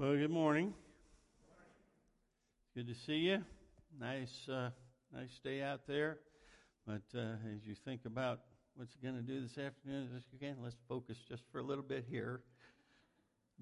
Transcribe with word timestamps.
Well, 0.00 0.16
good 0.16 0.30
morning. 0.30 0.72
Good 2.74 2.88
to 2.88 2.94
see 2.94 3.16
you. 3.16 3.44
Nice, 4.00 4.48
uh, 4.48 4.70
nice 5.14 5.38
day 5.44 5.60
out 5.60 5.80
there. 5.86 6.16
But 6.86 7.02
uh, 7.14 7.34
as 7.54 7.66
you 7.66 7.74
think 7.84 8.06
about 8.06 8.40
what's 8.76 8.96
going 9.02 9.16
to 9.16 9.20
do 9.20 9.42
this 9.42 9.58
afternoon, 9.58 10.08
again, 10.32 10.56
let's 10.62 10.78
focus 10.88 11.18
just 11.28 11.42
for 11.52 11.58
a 11.58 11.62
little 11.62 11.84
bit 11.84 12.06
here. 12.08 12.40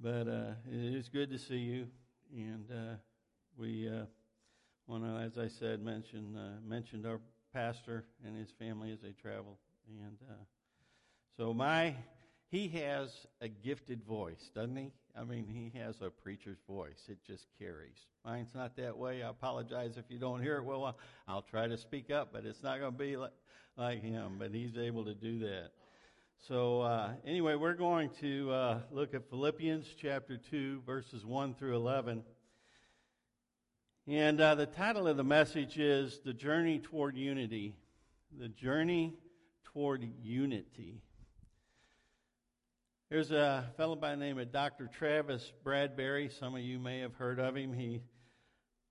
But 0.01 0.29
uh, 0.29 0.53
it 0.73 0.95
is 0.95 1.09
good 1.09 1.29
to 1.31 1.41
see 1.41 1.57
you, 1.57 1.89
and 2.33 2.71
uh, 2.71 2.95
we 3.57 3.89
uh, 3.89 4.05
want 4.87 5.03
to, 5.03 5.21
as 5.21 5.45
I 5.45 5.49
said, 5.49 5.83
mention 5.83 6.37
uh, 6.37 6.61
mentioned 6.65 7.05
our 7.05 7.19
pastor 7.53 8.05
and 8.25 8.37
his 8.37 8.53
family 8.61 8.93
as 8.93 9.01
they 9.01 9.11
travel, 9.11 9.59
and 9.89 10.17
so 11.37 11.53
my 11.53 11.97
he 12.51 12.69
has 12.69 13.11
a 13.41 13.49
gifted 13.49 14.05
voice, 14.05 14.51
doesn't 14.55 14.77
he? 14.77 14.93
I 15.19 15.25
mean, 15.25 15.47
he 15.49 15.77
has 15.79 16.01
a 16.01 16.11
preacher's 16.11 16.59
voice. 16.69 17.09
It 17.09 17.19
just 17.27 17.47
carries. 17.59 17.97
Mine's 18.25 18.55
not 18.55 18.77
that 18.77 18.97
way. 18.97 19.23
I 19.23 19.31
apologize 19.31 19.97
if 19.97 20.05
you 20.09 20.19
don't 20.19 20.41
hear 20.41 20.59
it 20.59 20.65
well. 20.65 20.97
I'll 21.27 21.43
try 21.43 21.67
to 21.67 21.77
speak 21.77 22.11
up, 22.11 22.33
but 22.33 22.45
it's 22.45 22.63
not 22.63 22.79
going 22.79 22.93
to 22.93 22.99
be 22.99 23.17
like, 23.17 23.33
like, 23.77 24.03
him. 24.03 24.37
But 24.39 24.53
he's 24.53 24.77
able 24.77 25.05
to 25.07 25.15
do 25.15 25.41
that. 25.41 25.71
So, 26.47 26.83
uh, 26.83 27.11
anyway, 27.27 27.57
we're 27.57 27.75
going 27.75 28.11
to 28.21 28.51
uh, 28.53 28.81
look 28.93 29.13
at 29.13 29.29
Philippians 29.29 29.87
chapter 30.01 30.37
2, 30.37 30.83
verses 30.87 31.25
1 31.25 31.55
through 31.55 31.75
11. 31.75 32.23
And 34.07 34.41
uh, 34.41 34.55
the 34.55 34.67
title 34.67 35.09
of 35.09 35.17
the 35.17 35.25
message 35.25 35.79
is 35.79 36.21
The 36.25 36.33
Journey 36.33 36.79
Toward 36.79 37.17
Unity. 37.17 37.75
The 38.39 38.49
Journey 38.49 39.15
Toward 39.65 40.09
Unity. 40.23 41.03
There's 43.11 43.31
a 43.31 43.65
fellow 43.79 43.97
by 43.97 44.11
the 44.11 44.19
name 44.19 44.39
of 44.39 44.53
Dr. 44.53 44.87
Travis 44.87 45.51
Bradberry. 45.65 46.31
Some 46.39 46.55
of 46.55 46.61
you 46.61 46.79
may 46.79 47.01
have 47.01 47.15
heard 47.15 47.41
of 47.41 47.57
him. 47.57 47.73
He, 47.73 48.03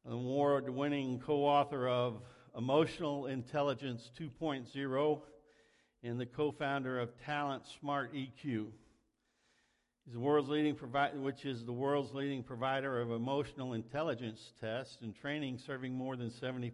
an 0.08 0.12
award 0.12 0.68
winning 0.72 1.22
co 1.23 1.46
author 1.46 1.88
of 1.88 2.23
Emotional 2.58 3.28
Intelligence 3.28 4.10
2.0 4.20 5.22
and 6.02 6.20
the 6.20 6.26
co 6.26 6.50
founder 6.50 7.00
of 7.00 7.12
Talent 7.26 7.62
Smart 7.80 8.12
EQ. 8.12 8.70
He's 10.04 10.14
the 10.14 10.20
world's 10.20 10.50
leading 10.50 10.73
provider, 10.73 11.20
which 11.20 11.45
is 11.45 11.64
the 11.64 11.72
world's 11.72 12.16
leading 12.16 12.42
provider 12.42 13.00
of 13.00 13.12
emotional 13.12 13.73
intelligence 13.73 14.52
tests 14.60 14.98
and 15.04 15.14
training, 15.16 15.60
serving 15.60 15.94
more 15.94 16.16
than 16.16 16.32
70, 16.32 16.73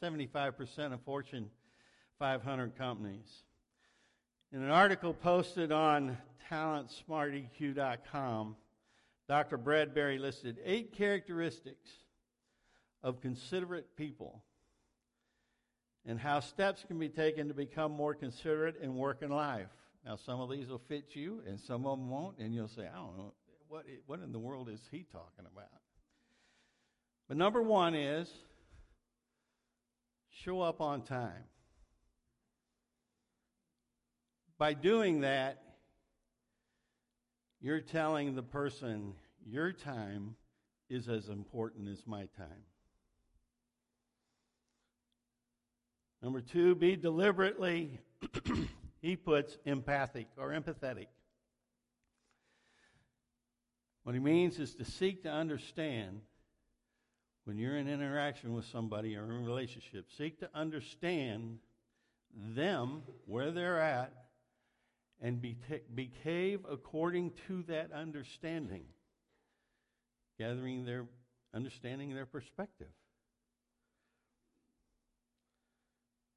75% 0.00 0.92
of 0.92 1.00
Fortune 1.00 1.50
500 2.20 2.78
companies. 2.78 3.42
In 4.50 4.62
an 4.62 4.70
article 4.70 5.12
posted 5.12 5.72
on 5.72 6.16
talentsmarteq.com, 6.50 8.56
Dr. 9.28 9.58
Bradberry 9.58 10.18
listed 10.18 10.58
eight 10.64 10.94
characteristics 10.94 11.90
of 13.02 13.20
considerate 13.20 13.94
people 13.94 14.42
and 16.06 16.18
how 16.18 16.40
steps 16.40 16.82
can 16.88 16.98
be 16.98 17.10
taken 17.10 17.48
to 17.48 17.54
become 17.54 17.92
more 17.92 18.14
considerate 18.14 18.76
in 18.80 18.94
work 18.94 19.20
and 19.20 19.30
life. 19.30 19.68
Now, 20.06 20.16
some 20.16 20.40
of 20.40 20.50
these 20.50 20.68
will 20.68 20.80
fit 20.88 21.14
you, 21.14 21.42
and 21.46 21.60
some 21.60 21.84
of 21.84 21.98
them 21.98 22.08
won't, 22.08 22.38
and 22.38 22.54
you'll 22.54 22.68
say, 22.68 22.88
I 22.90 22.96
don't 22.96 23.18
know, 23.18 23.34
what, 23.68 23.84
what 24.06 24.20
in 24.20 24.32
the 24.32 24.38
world 24.38 24.70
is 24.70 24.80
he 24.90 25.04
talking 25.12 25.44
about? 25.52 25.68
But 27.28 27.36
number 27.36 27.60
one 27.60 27.94
is 27.94 28.30
show 30.30 30.62
up 30.62 30.80
on 30.80 31.02
time. 31.02 31.44
By 34.58 34.74
doing 34.74 35.20
that, 35.20 35.62
you're 37.60 37.80
telling 37.80 38.34
the 38.34 38.42
person 38.42 39.14
your 39.46 39.72
time 39.72 40.34
is 40.90 41.08
as 41.08 41.28
important 41.28 41.88
as 41.88 42.06
my 42.06 42.28
time. 42.36 42.64
Number 46.22 46.40
two, 46.40 46.74
be 46.74 46.96
deliberately, 46.96 48.00
he 49.00 49.14
puts 49.14 49.56
empathic 49.64 50.26
or 50.36 50.50
empathetic. 50.50 51.06
What 54.02 54.14
he 54.14 54.20
means 54.20 54.58
is 54.58 54.74
to 54.76 54.84
seek 54.84 55.22
to 55.22 55.30
understand 55.30 56.20
when 57.44 57.56
you're 57.56 57.76
in 57.76 57.88
interaction 57.88 58.52
with 58.54 58.64
somebody 58.64 59.16
or 59.16 59.24
in 59.24 59.30
a 59.30 59.38
relationship, 59.38 60.06
seek 60.16 60.40
to 60.40 60.50
understand 60.54 61.58
them, 62.34 63.02
where 63.26 63.50
they're 63.50 63.80
at, 63.80 64.12
and 65.20 65.42
behave 65.94 66.60
according 66.70 67.32
to 67.48 67.62
that 67.64 67.92
understanding, 67.92 68.84
gathering 70.38 70.84
their 70.84 71.06
understanding 71.54 72.14
their 72.14 72.26
perspective. 72.26 72.88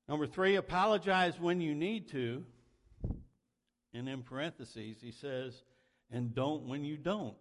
Number 0.07 0.27
three, 0.27 0.55
apologize 0.55 1.39
when 1.39 1.61
you 1.61 1.75
need 1.75 2.09
to. 2.09 2.43
And 3.93 4.09
in 4.09 4.23
parentheses, 4.23 4.97
he 5.01 5.11
says, 5.11 5.53
and 6.11 6.33
don't 6.33 6.67
when 6.67 6.83
you 6.83 6.97
don't. 6.97 7.35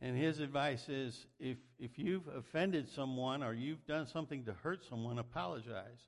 And 0.00 0.16
his 0.16 0.38
advice 0.38 0.88
is 0.88 1.26
if, 1.40 1.56
if 1.78 1.98
you've 1.98 2.28
offended 2.28 2.88
someone 2.90 3.42
or 3.42 3.54
you've 3.54 3.86
done 3.86 4.06
something 4.06 4.44
to 4.44 4.52
hurt 4.52 4.84
someone, 4.88 5.18
apologize. 5.18 6.00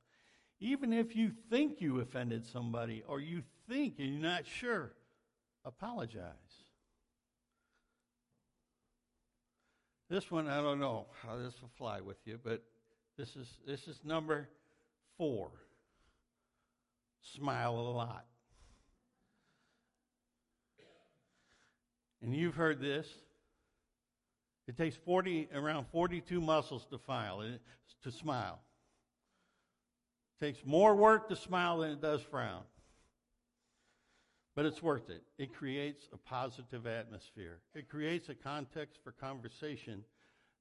Even 0.61 0.93
if 0.93 1.15
you 1.15 1.33
think 1.50 1.81
you 1.81 2.00
offended 2.00 2.47
somebody 2.47 3.03
or 3.06 3.21
you 3.21 3.43
think 3.69 3.99
and 3.99 4.09
you're 4.09 4.22
not 4.22 4.47
sure, 4.47 4.93
apologize. 5.65 6.33
This 10.09 10.31
one, 10.31 10.49
I 10.49 10.62
don't 10.62 10.78
know 10.78 11.06
how 11.22 11.37
this 11.37 11.61
will 11.61 11.71
fly 11.77 12.00
with 12.00 12.19
you, 12.25 12.39
but 12.43 12.62
this 13.19 13.34
is, 13.37 13.49
this 13.67 13.89
is 13.89 14.00
number 14.05 14.49
four. 15.19 15.50
Smile 17.34 17.73
a 17.73 17.91
lot. 17.91 18.25
And 22.23 22.34
you've 22.34 22.55
heard 22.55 22.81
this. 22.81 23.06
It 24.69 24.77
takes 24.77 24.97
40, 24.97 25.50
around 25.55 25.87
42 25.93 26.41
muscles 26.41 26.87
to, 26.91 26.99
file, 26.99 27.43
to 28.03 28.11
smile. 28.11 28.61
Takes 30.41 30.64
more 30.64 30.94
work 30.94 31.28
to 31.28 31.36
smile 31.36 31.78
than 31.78 31.92
it 31.92 32.02
does 32.02 32.22
frown. 32.22 32.62
But 34.54 34.64
it's 34.64 34.82
worth 34.82 35.10
it. 35.10 35.22
It 35.38 35.54
creates 35.54 36.08
a 36.12 36.16
positive 36.16 36.86
atmosphere. 36.86 37.58
It 37.74 37.88
creates 37.88 38.28
a 38.28 38.34
context 38.34 38.98
for 39.04 39.12
conversation 39.12 40.02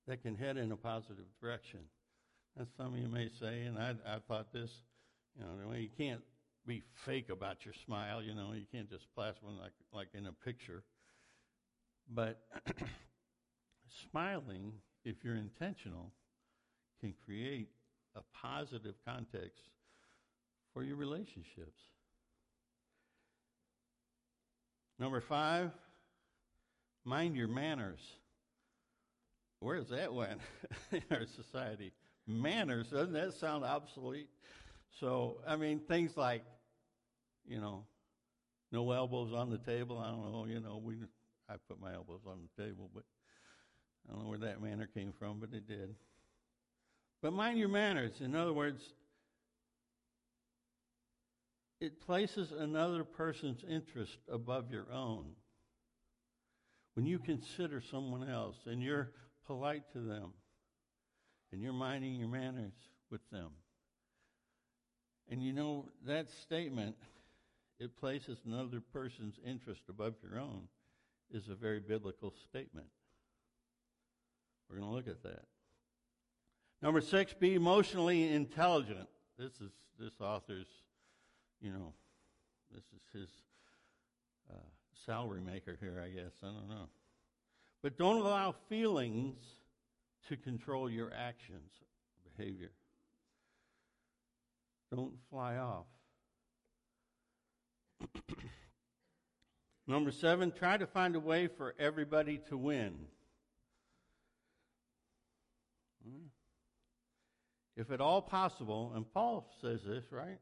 that 0.07 0.21
can 0.21 0.35
head 0.35 0.57
in 0.57 0.71
a 0.71 0.75
positive 0.75 1.25
direction. 1.41 1.79
As 2.59 2.67
some 2.77 2.93
of 2.93 2.99
you 2.99 3.07
may 3.07 3.29
say, 3.39 3.63
and 3.63 3.77
I, 3.77 3.95
I 4.05 4.19
thought 4.27 4.53
this, 4.53 4.71
you 5.37 5.43
know, 5.43 5.73
you 5.73 5.89
can't 5.97 6.21
be 6.65 6.83
fake 7.05 7.29
about 7.29 7.65
your 7.65 7.73
smile, 7.85 8.21
you 8.21 8.33
know, 8.33 8.53
you 8.53 8.65
can't 8.71 8.89
just 8.89 9.07
plaster 9.13 9.45
one 9.45 9.57
like, 9.57 9.73
like 9.93 10.07
in 10.13 10.25
a 10.25 10.31
picture. 10.31 10.83
But 12.13 12.41
smiling, 14.11 14.73
if 15.03 15.23
you're 15.23 15.35
intentional, 15.35 16.11
can 17.01 17.13
create 17.25 17.69
a 18.15 18.21
positive 18.33 18.95
context 19.05 19.61
for 20.73 20.83
your 20.83 20.95
relationships. 20.95 21.81
Number 24.99 25.21
five, 25.21 25.71
mind 27.03 27.35
your 27.35 27.47
manners. 27.47 27.99
Where's 29.59 29.89
that 29.89 30.13
went 30.13 30.39
in 30.91 31.01
our 31.11 31.25
society? 31.25 31.91
Manners, 32.27 32.87
doesn't 32.87 33.13
that 33.13 33.33
sound 33.33 33.63
obsolete? 33.63 34.29
So, 34.99 35.41
I 35.47 35.55
mean, 35.55 35.79
things 35.79 36.15
like, 36.15 36.43
you 37.45 37.59
know, 37.59 37.85
no 38.71 38.91
elbows 38.91 39.33
on 39.33 39.49
the 39.49 39.57
table. 39.57 39.97
I 39.97 40.09
don't 40.09 40.31
know, 40.31 40.45
you 40.45 40.59
know, 40.59 40.81
we 40.83 40.95
I 41.49 41.55
put 41.67 41.79
my 41.79 41.93
elbows 41.93 42.21
on 42.25 42.39
the 42.41 42.63
table, 42.63 42.89
but 42.93 43.03
I 44.07 44.13
don't 44.13 44.23
know 44.23 44.29
where 44.29 44.39
that 44.39 44.61
manner 44.61 44.87
came 44.91 45.13
from, 45.17 45.39
but 45.39 45.49
it 45.53 45.67
did. 45.67 45.95
But 47.21 47.33
mind 47.33 47.57
your 47.57 47.69
manners. 47.69 48.21
In 48.21 48.35
other 48.35 48.53
words, 48.53 48.81
it 51.81 52.01
places 52.01 52.51
another 52.51 53.03
person's 53.03 53.63
interest 53.69 54.17
above 54.31 54.71
your 54.71 54.85
own. 54.91 55.25
When 56.93 57.05
you 57.05 57.19
consider 57.19 57.81
someone 57.81 58.29
else 58.29 58.55
and 58.65 58.81
you're 58.81 59.11
polite 59.45 59.83
to 59.93 59.99
them 59.99 60.31
and 61.51 61.61
you're 61.61 61.73
minding 61.73 62.15
your 62.15 62.29
manners 62.29 62.73
with 63.11 63.21
them. 63.31 63.49
And 65.29 65.41
you 65.41 65.53
know, 65.53 65.89
that 66.05 66.29
statement, 66.29 66.95
it 67.79 67.97
places 67.97 68.37
another 68.45 68.79
person's 68.79 69.35
interest 69.45 69.81
above 69.89 70.13
your 70.23 70.39
own, 70.39 70.63
is 71.31 71.49
a 71.49 71.55
very 71.55 71.79
biblical 71.79 72.33
statement. 72.47 72.87
We're 74.69 74.77
going 74.77 74.89
to 74.89 74.95
look 74.95 75.07
at 75.07 75.23
that. 75.23 75.45
Number 76.81 77.01
six, 77.01 77.33
be 77.33 77.55
emotionally 77.55 78.31
intelligent. 78.31 79.07
This 79.37 79.53
is 79.61 79.71
this 79.99 80.19
author's, 80.19 80.67
you 81.61 81.71
know, 81.71 81.93
this 82.73 82.83
is 82.83 83.01
his 83.13 83.29
uh, 84.51 84.57
salary 85.05 85.41
maker 85.41 85.77
here, 85.79 86.03
I 86.03 86.09
guess. 86.09 86.33
I 86.43 86.47
don't 86.47 86.69
know. 86.69 86.89
But 87.81 87.97
don't 87.97 88.17
allow 88.17 88.53
feelings 88.67 89.37
to 90.27 90.37
control 90.37 90.89
your 90.89 91.11
actions, 91.13 91.71
behavior. 92.35 92.71
Don't 94.93 95.13
fly 95.29 95.57
off. 95.57 95.85
Number 99.87 100.11
seven, 100.11 100.51
try 100.51 100.77
to 100.77 100.87
find 100.87 101.15
a 101.15 101.19
way 101.19 101.47
for 101.47 101.75
everybody 101.79 102.39
to 102.49 102.57
win. 102.57 102.95
Hmm. 106.03 106.25
If 107.77 107.91
at 107.91 107.99
all 107.99 108.21
possible, 108.21 108.93
and 108.95 109.05
Paul 109.13 109.49
says 109.61 109.81
this, 109.85 110.03
right? 110.11 110.39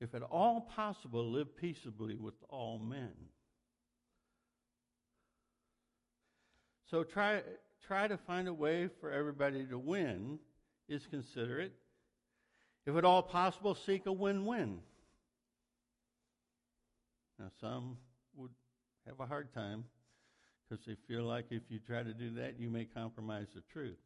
If 0.00 0.14
at 0.14 0.22
all 0.22 0.68
possible, 0.74 1.30
live 1.30 1.56
peaceably 1.56 2.16
with 2.16 2.34
all 2.48 2.78
men. 2.78 3.12
So 6.90 7.04
try, 7.04 7.42
try 7.86 8.08
to 8.08 8.16
find 8.16 8.48
a 8.48 8.54
way 8.54 8.88
for 9.00 9.10
everybody 9.10 9.66
to 9.66 9.78
win 9.78 10.38
is 10.88 11.06
considerate. 11.10 11.74
If 12.86 12.96
at 12.96 13.04
all 13.04 13.22
possible, 13.22 13.74
seek 13.74 14.06
a 14.06 14.12
win 14.12 14.46
win. 14.46 14.78
Now, 17.38 17.50
some 17.60 17.98
would 18.36 18.50
have 19.06 19.20
a 19.20 19.26
hard 19.26 19.52
time 19.52 19.84
because 20.68 20.84
they 20.86 20.96
feel 21.06 21.24
like 21.24 21.46
if 21.50 21.62
you 21.68 21.78
try 21.78 22.02
to 22.02 22.14
do 22.14 22.34
that, 22.34 22.58
you 22.58 22.70
may 22.70 22.84
compromise 22.84 23.48
the 23.54 23.62
truth. 23.72 23.98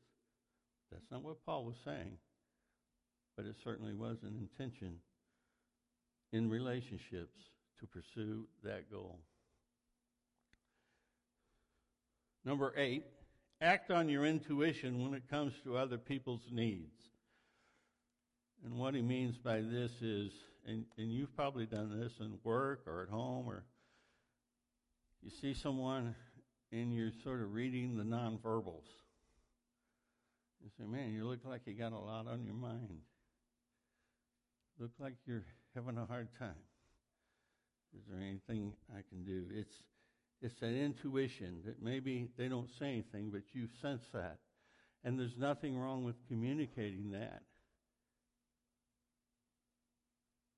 That's 0.92 1.10
not 1.10 1.22
what 1.22 1.44
Paul 1.44 1.64
was 1.64 1.76
saying, 1.84 2.18
but 3.36 3.46
it 3.46 3.56
certainly 3.64 3.94
was 3.94 4.18
an 4.22 4.36
intention 4.38 4.96
in 6.32 6.50
relationships 6.50 7.38
to 7.80 7.86
pursue 7.86 8.46
that 8.62 8.90
goal. 8.90 9.18
Number 12.44 12.74
eight, 12.76 13.04
act 13.60 13.90
on 13.90 14.08
your 14.08 14.26
intuition 14.26 15.02
when 15.02 15.14
it 15.14 15.28
comes 15.30 15.52
to 15.64 15.76
other 15.76 15.98
people's 15.98 16.42
needs. 16.50 16.94
And 18.64 18.74
what 18.74 18.94
he 18.94 19.02
means 19.02 19.36
by 19.38 19.60
this 19.60 19.90
is, 20.00 20.30
and, 20.66 20.84
and 20.98 21.12
you've 21.12 21.34
probably 21.34 21.66
done 21.66 21.98
this 22.00 22.12
in 22.20 22.38
work 22.44 22.82
or 22.86 23.02
at 23.02 23.08
home, 23.08 23.46
or 23.48 23.64
you 25.22 25.30
see 25.40 25.54
someone 25.54 26.14
and 26.72 26.94
you're 26.94 27.12
sort 27.22 27.40
of 27.42 27.52
reading 27.52 27.96
the 27.96 28.04
nonverbals. 28.04 28.86
You 30.62 30.70
say, 30.78 30.84
man, 30.86 31.12
you 31.12 31.26
look 31.26 31.40
like 31.44 31.62
you 31.66 31.74
got 31.74 31.92
a 31.92 31.98
lot 31.98 32.26
on 32.28 32.44
your 32.44 32.54
mind. 32.54 33.00
Look 34.78 34.92
like 35.00 35.14
you're 35.26 35.44
having 35.74 35.98
a 35.98 36.06
hard 36.06 36.28
time. 36.38 36.54
Is 37.96 38.02
there 38.08 38.20
anything 38.20 38.72
I 38.90 39.00
can 39.08 39.24
do? 39.24 39.44
It's 39.50 39.74
it's 40.40 40.58
that 40.60 40.74
intuition 40.74 41.58
that 41.66 41.80
maybe 41.80 42.28
they 42.36 42.48
don't 42.48 42.68
say 42.78 42.86
anything, 42.86 43.30
but 43.30 43.42
you 43.52 43.68
sense 43.80 44.02
that. 44.12 44.38
And 45.04 45.18
there's 45.18 45.36
nothing 45.38 45.76
wrong 45.76 46.04
with 46.04 46.16
communicating 46.26 47.12
that. 47.12 47.42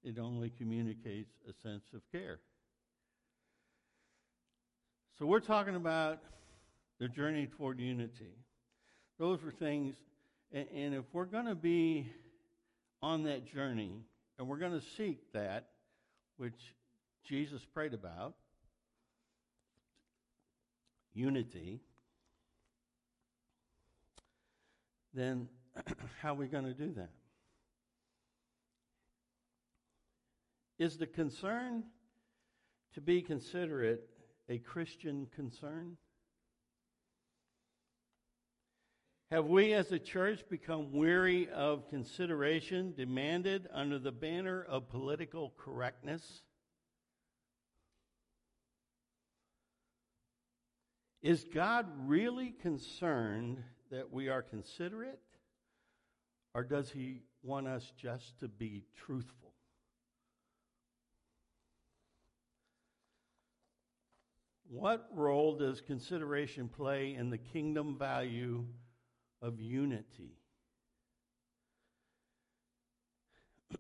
It 0.03 0.19
only 0.19 0.51
communicates 0.51 1.33
a 1.49 1.53
sense 1.67 1.85
of 1.95 2.01
care. 2.13 2.41
So 5.19 5.27
we're 5.27 5.41
talking 5.41 5.77
about 5.77 6.21
the 6.99 7.09
journey 7.09 7.47
toward 7.47 7.79
unity. 7.79 8.33
Those 9.19 9.43
were 9.43 9.53
things, 9.53 9.95
and, 10.53 10.95
if 10.95 11.05
we're 11.13 11.25
going 11.25 11.47
to 11.47 11.55
be 11.55 12.09
on 13.01 13.25
that 13.25 13.47
journey, 13.47 14.03
and 14.39 14.49
we're 14.49 14.59
going 14.59 14.79
to 14.79 14.85
seek 14.97 15.33
that, 15.33 15.69
which 16.37 16.75
Jesus 17.25 17.65
prayed 17.65 17.95
about, 17.95 18.35
unity, 21.13 21.81
then 25.15 25.49
how 26.21 26.33
are 26.33 26.37
we 26.37 26.47
going 26.47 26.65
to 26.65 26.75
do 26.75 26.93
that? 26.95 27.11
Is 30.79 30.97
the 30.99 31.07
concern 31.07 31.85
to 32.95 33.01
be 33.01 33.23
considerate 33.23 34.09
a 34.49 34.59
Christian 34.59 35.29
concern? 35.35 35.97
Have 39.31 39.47
we 39.47 39.73
as 39.73 39.91
a 39.91 39.99
church 39.99 40.45
become 40.49 40.93
weary 40.93 41.49
of 41.49 41.89
consideration 41.89 42.95
demanded 42.97 43.67
under 43.73 43.99
the 43.99 44.13
banner 44.13 44.63
of 44.63 44.89
political 44.89 45.53
correctness? 45.57 46.43
Is 51.23 51.45
God 51.45 51.87
really 52.07 52.51
concerned 52.51 53.63
that 53.91 54.13
we 54.13 54.29
are 54.29 54.43
considerate? 54.43 55.21
Or 56.55 56.63
does 56.63 56.91
he 56.91 57.23
want 57.43 57.67
us 57.67 57.93
just 57.97 58.39
to 58.41 58.49
be 58.49 58.85
truthful? 58.95 59.55
What 64.69 65.09
role 65.13 65.57
does 65.57 65.81
consideration 65.81 66.69
play 66.69 67.15
in 67.15 67.31
the 67.31 67.39
kingdom 67.39 67.97
value 67.99 68.67
of 69.45 69.61
unity? 69.61 70.33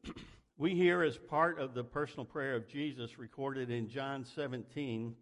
we 0.59 0.75
hear 0.75 1.03
as 1.03 1.17
part 1.17 1.59
of 1.59 1.73
the 1.73 1.83
personal 1.83 2.27
prayer 2.27 2.55
of 2.55 2.69
Jesus 2.69 3.19
recorded 3.19 3.71
in 3.71 3.89
John 3.89 4.27
17 4.37 5.17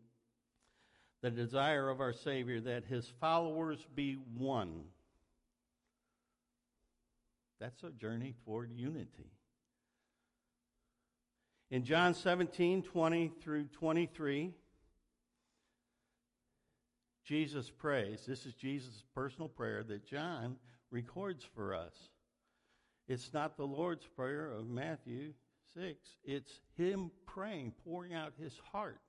the 1.23 1.31
desire 1.31 1.89
of 1.89 2.01
our 2.01 2.13
Savior 2.13 2.61
that 2.61 2.85
his 2.85 3.07
followers 3.21 3.79
be 3.95 4.19
one. 4.37 4.83
That's 7.61 7.85
a 7.85 7.91
journey 7.91 8.35
toward 8.45 8.73
unity. 8.73 9.31
In 11.71 11.85
John 11.85 12.15
17, 12.15 12.83
20 12.83 13.33
through 13.41 13.67
23, 13.67 14.53
Jesus 17.25 17.71
prays. 17.71 18.25
This 18.27 18.47
is 18.47 18.55
Jesus' 18.55 19.05
personal 19.15 19.49
prayer 19.49 19.83
that 19.85 20.07
John 20.07 20.57
records 20.91 21.45
for 21.55 21.75
us. 21.75 21.95
It's 23.09 23.33
not 23.33 23.57
the 23.57 23.67
Lord's 23.67 24.07
Prayer 24.07 24.51
of 24.51 24.69
Matthew 24.69 25.33
6, 25.75 25.99
it's 26.25 26.61
him 26.77 27.11
praying, 27.27 27.73
pouring 27.85 28.13
out 28.13 28.33
his 28.39 28.55
heart 28.73 29.01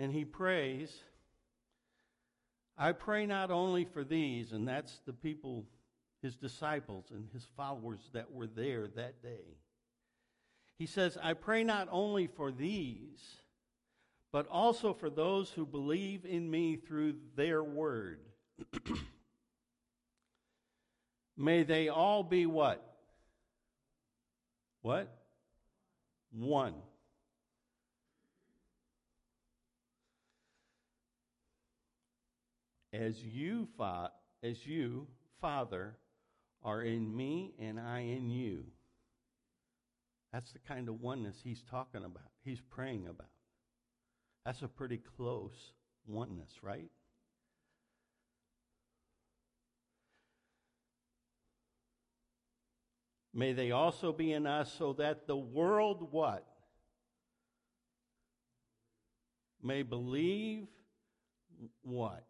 and 0.00 0.10
he 0.10 0.24
prays, 0.24 0.90
I 2.78 2.92
pray 2.92 3.26
not 3.26 3.50
only 3.50 3.84
for 3.84 4.02
these, 4.02 4.52
and 4.52 4.66
that's 4.66 4.98
the 5.04 5.12
people, 5.12 5.66
his 6.22 6.36
disciples 6.36 7.04
and 7.10 7.28
his 7.34 7.46
followers 7.54 8.00
that 8.14 8.32
were 8.32 8.46
there 8.46 8.88
that 8.96 9.22
day. 9.22 9.58
He 10.78 10.86
says, 10.86 11.18
I 11.22 11.34
pray 11.34 11.64
not 11.64 11.88
only 11.90 12.26
for 12.28 12.50
these, 12.50 13.20
but 14.32 14.46
also 14.48 14.92
for 14.94 15.10
those 15.10 15.50
who 15.50 15.66
believe 15.66 16.24
in 16.24 16.50
me 16.50 16.76
through 16.76 17.14
their 17.36 17.62
word. 17.62 18.20
May 21.36 21.62
they 21.62 21.88
all 21.88 22.22
be 22.22 22.46
what? 22.46 22.84
What? 24.82 25.12
One. 26.32 26.74
as 32.92 33.22
you, 33.22 33.68
fa- 33.76 34.12
as 34.42 34.66
you, 34.66 35.06
Father, 35.40 35.96
are 36.62 36.82
in 36.82 37.14
me 37.16 37.54
and 37.58 37.78
I 37.78 38.00
in 38.00 38.30
you. 38.30 38.64
That's 40.32 40.52
the 40.52 40.58
kind 40.60 40.88
of 40.88 41.00
oneness 41.00 41.36
he's 41.42 41.62
talking 41.70 42.04
about. 42.04 42.30
He's 42.44 42.60
praying 42.60 43.06
about. 43.08 43.28
That's 44.44 44.62
a 44.62 44.68
pretty 44.68 44.98
close 45.16 45.72
oneness, 46.06 46.50
right? 46.62 46.90
May 53.32 53.52
they 53.52 53.70
also 53.70 54.12
be 54.12 54.32
in 54.32 54.46
us 54.46 54.72
so 54.76 54.94
that 54.94 55.26
the 55.26 55.36
world 55.36 56.08
what? 56.10 56.46
May 59.62 59.82
believe 59.82 60.66
what? 61.82 62.24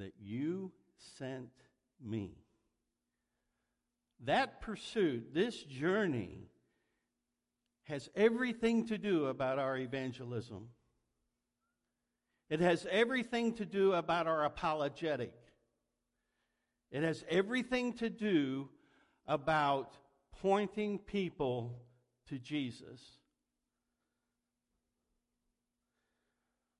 that 0.00 0.14
you 0.18 0.72
sent 1.18 1.50
me. 2.02 2.32
That 4.24 4.60
pursuit, 4.60 5.32
this 5.32 5.62
journey, 5.62 6.49
has 7.90 8.08
everything 8.14 8.86
to 8.86 8.96
do 8.96 9.26
about 9.26 9.58
our 9.58 9.76
evangelism. 9.76 10.68
It 12.48 12.60
has 12.60 12.86
everything 12.88 13.52
to 13.54 13.64
do 13.64 13.92
about 13.92 14.28
our 14.28 14.44
apologetic. 14.44 15.34
It 16.92 17.02
has 17.02 17.24
everything 17.28 17.92
to 17.94 18.08
do 18.08 18.68
about 19.26 19.96
pointing 20.40 20.98
people 20.98 21.80
to 22.28 22.38
Jesus. 22.38 23.00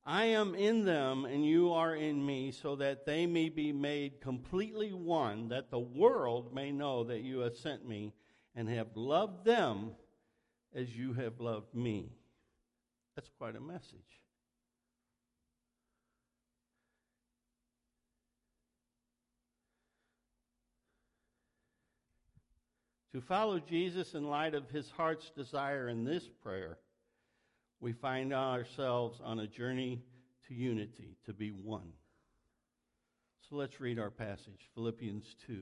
I 0.05 0.27
am 0.27 0.55
in 0.55 0.85
them 0.85 1.25
and 1.25 1.45
you 1.45 1.73
are 1.73 1.95
in 1.95 2.25
me, 2.25 2.53
so 2.53 2.77
that 2.77 3.05
they 3.05 3.27
may 3.27 3.49
be 3.49 3.73
made 3.73 4.21
completely 4.21 4.93
one, 4.93 5.49
that 5.49 5.71
the 5.71 5.79
world 5.79 6.55
may 6.55 6.71
know 6.71 7.03
that 7.05 7.21
you 7.21 7.41
have 7.41 7.57
sent 7.57 7.87
me 7.87 8.15
and 8.55 8.69
have 8.69 8.97
loved 8.97 9.45
them 9.45 9.93
as 10.75 10.89
you 10.91 11.13
have 11.15 11.41
loved 11.41 11.75
me. 11.75 12.13
That's 13.17 13.31
quite 13.39 13.57
a 13.57 13.61
message. 13.61 14.21
To 23.13 23.21
follow 23.21 23.59
Jesus 23.59 24.15
in 24.15 24.29
light 24.29 24.55
of 24.55 24.69
his 24.71 24.89
heart's 24.91 25.31
desire 25.37 25.89
in 25.89 26.05
this 26.05 26.23
prayer, 26.43 26.79
we 27.81 27.93
find 27.93 28.33
ourselves 28.33 29.21
on 29.25 29.41
a 29.41 29.49
journey 29.49 30.01
to 30.47 30.55
unity, 30.55 31.17
to 31.27 31.33
be 31.33 31.51
one. 31.51 31.93
So 33.49 33.57
let's 33.57 33.81
read 33.81 33.99
our 33.99 34.11
passage, 34.11 34.69
Philippians 34.75 35.25
2, 35.49 35.61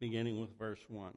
beginning 0.00 0.40
with 0.40 0.58
verse 0.58 0.80
1. 0.88 1.12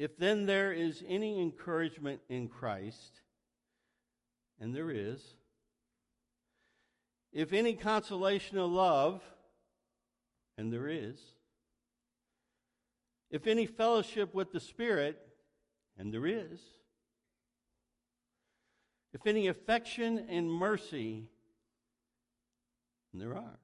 If 0.00 0.16
then 0.16 0.46
there 0.46 0.72
is 0.72 1.04
any 1.06 1.42
encouragement 1.42 2.22
in 2.30 2.48
Christ, 2.48 3.20
and 4.58 4.74
there 4.74 4.90
is, 4.90 5.22
if 7.34 7.52
any 7.52 7.74
consolation 7.74 8.56
of 8.56 8.70
love, 8.70 9.20
and 10.56 10.72
there 10.72 10.88
is, 10.88 11.20
if 13.30 13.46
any 13.46 13.66
fellowship 13.66 14.34
with 14.34 14.52
the 14.52 14.58
Spirit, 14.58 15.20
and 15.98 16.10
there 16.14 16.26
is, 16.26 16.62
if 19.12 19.26
any 19.26 19.48
affection 19.48 20.24
and 20.30 20.50
mercy, 20.50 21.28
and 23.12 23.20
there 23.20 23.36
are. 23.36 23.58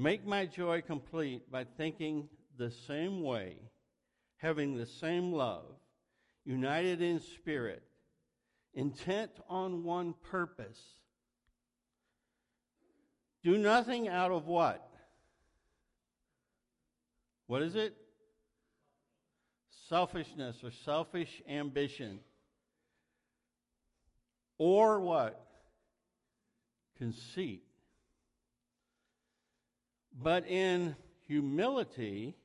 Make 0.00 0.26
my 0.26 0.46
joy 0.46 0.80
complete 0.80 1.52
by 1.52 1.64
thinking 1.76 2.30
the 2.56 2.70
same 2.70 3.22
way, 3.22 3.58
having 4.38 4.74
the 4.74 4.86
same 4.86 5.30
love, 5.30 5.66
united 6.46 7.02
in 7.02 7.20
spirit, 7.20 7.82
intent 8.72 9.30
on 9.46 9.84
one 9.84 10.14
purpose. 10.30 10.80
Do 13.44 13.58
nothing 13.58 14.08
out 14.08 14.30
of 14.30 14.46
what? 14.46 14.88
What 17.46 17.60
is 17.60 17.74
it? 17.74 17.94
Selfishness 19.90 20.64
or 20.64 20.70
selfish 20.70 21.42
ambition. 21.46 22.20
Or 24.56 24.98
what? 24.98 25.46
Conceit. 26.96 27.64
But 30.22 30.46
in 30.46 30.96
humility, 31.26 32.36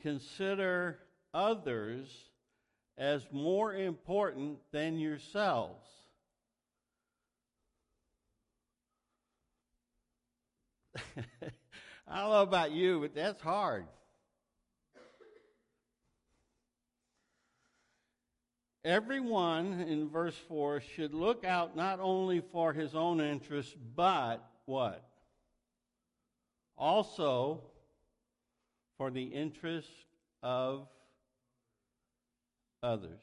consider 0.00 0.98
others 1.34 2.08
as 2.96 3.26
more 3.30 3.74
important 3.74 4.58
than 4.72 4.98
yourselves. 4.98 5.86
I 12.08 12.20
don't 12.20 12.30
know 12.30 12.42
about 12.42 12.72
you, 12.72 13.00
but 13.00 13.14
that's 13.14 13.42
hard. 13.42 13.84
Everyone 18.82 19.82
in 19.82 20.08
verse 20.08 20.36
4 20.48 20.80
should 20.80 21.12
look 21.12 21.44
out 21.44 21.76
not 21.76 22.00
only 22.00 22.40
for 22.40 22.72
his 22.72 22.94
own 22.94 23.20
interests, 23.20 23.74
but 23.94 24.38
what? 24.64 25.09
Also 26.80 27.60
for 28.96 29.10
the 29.10 29.22
interest 29.22 29.88
of 30.42 30.88
others. 32.82 33.20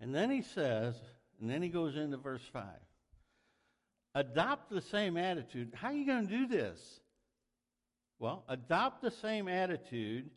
And 0.00 0.14
then 0.14 0.30
he 0.30 0.42
says, 0.42 0.94
and 1.40 1.50
then 1.50 1.62
he 1.62 1.70
goes 1.70 1.96
into 1.96 2.16
verse 2.16 2.44
5 2.52 2.62
adopt 4.14 4.70
the 4.70 4.80
same 4.80 5.16
attitude. 5.16 5.72
How 5.74 5.88
are 5.88 5.94
you 5.94 6.04
going 6.04 6.26
to 6.26 6.36
do 6.36 6.46
this? 6.46 7.00
Well, 8.18 8.44
adopt 8.48 9.02
the 9.02 9.10
same 9.10 9.48
attitude 9.48 10.30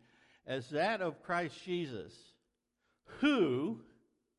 as 0.46 0.70
that 0.70 1.02
of 1.02 1.24
Christ 1.24 1.56
Jesus, 1.66 2.14
who, 3.20 3.80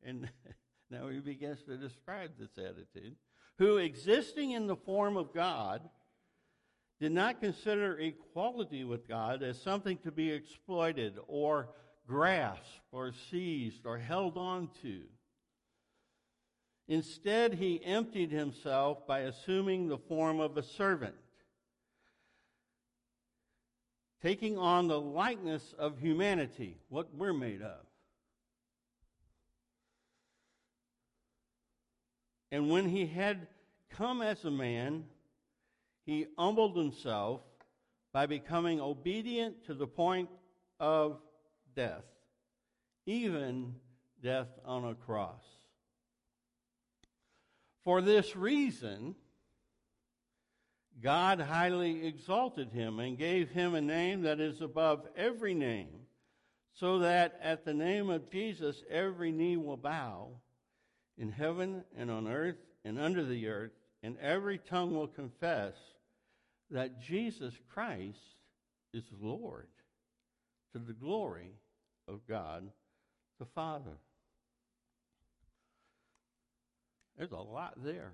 and 0.03 0.29
now 0.89 1.09
he 1.09 1.19
begins 1.19 1.61
to 1.63 1.77
describe 1.77 2.31
this 2.39 2.57
attitude, 2.57 3.15
who 3.57 3.77
existing 3.77 4.51
in 4.51 4.67
the 4.67 4.75
form 4.75 5.17
of 5.17 5.33
God, 5.33 5.81
did 6.99 7.11
not 7.11 7.41
consider 7.41 7.97
equality 7.99 8.83
with 8.83 9.07
God 9.07 9.43
as 9.43 9.61
something 9.61 9.97
to 9.99 10.11
be 10.11 10.31
exploited 10.31 11.17
or 11.27 11.69
grasped 12.07 12.81
or 12.91 13.11
seized 13.29 13.85
or 13.85 13.97
held 13.97 14.37
on 14.37 14.69
to. 14.81 15.01
Instead, 16.87 17.55
he 17.55 17.83
emptied 17.83 18.31
himself 18.31 19.07
by 19.07 19.21
assuming 19.21 19.87
the 19.87 19.97
form 19.97 20.39
of 20.39 20.55
a 20.55 20.63
servant, 20.63 21.15
taking 24.21 24.57
on 24.57 24.87
the 24.87 24.99
likeness 24.99 25.73
of 25.79 25.99
humanity, 25.99 26.77
what 26.89 27.13
we're 27.15 27.33
made 27.33 27.61
of. 27.61 27.84
And 32.51 32.69
when 32.69 32.89
he 32.89 33.05
had 33.05 33.47
come 33.89 34.21
as 34.21 34.43
a 34.45 34.51
man, 34.51 35.05
he 36.05 36.27
humbled 36.37 36.77
himself 36.77 37.41
by 38.13 38.25
becoming 38.25 38.79
obedient 38.79 39.65
to 39.65 39.73
the 39.73 39.87
point 39.87 40.29
of 40.79 41.19
death, 41.75 42.05
even 43.05 43.75
death 44.21 44.47
on 44.63 44.85
a 44.85 44.95
cross. 44.95 45.43
For 47.83 48.01
this 48.01 48.35
reason, 48.35 49.15
God 51.01 51.39
highly 51.39 52.07
exalted 52.07 52.71
him 52.71 52.99
and 52.99 53.17
gave 53.17 53.49
him 53.49 53.75
a 53.75 53.81
name 53.81 54.21
that 54.21 54.39
is 54.39 54.61
above 54.61 55.05
every 55.15 55.53
name, 55.53 56.07
so 56.73 56.99
that 56.99 57.37
at 57.41 57.65
the 57.65 57.73
name 57.73 58.09
of 58.09 58.31
Jesus 58.31 58.83
every 58.89 59.31
knee 59.31 59.57
will 59.57 59.77
bow 59.77 60.39
in 61.17 61.31
heaven 61.31 61.83
and 61.97 62.11
on 62.11 62.27
earth 62.27 62.57
and 62.83 62.99
under 62.99 63.23
the 63.23 63.47
earth, 63.47 63.71
and 64.03 64.17
every 64.19 64.57
tongue 64.57 64.93
will 64.93 65.07
confess 65.07 65.73
that 66.71 67.01
Jesus 67.01 67.53
Christ 67.73 68.17
is 68.93 69.03
Lord 69.19 69.67
to 70.73 70.79
the 70.79 70.93
glory 70.93 71.51
of 72.07 72.27
God 72.27 72.69
the 73.39 73.45
Father. 73.45 73.97
There's 77.17 77.31
a 77.31 77.37
lot 77.37 77.73
there. 77.83 78.11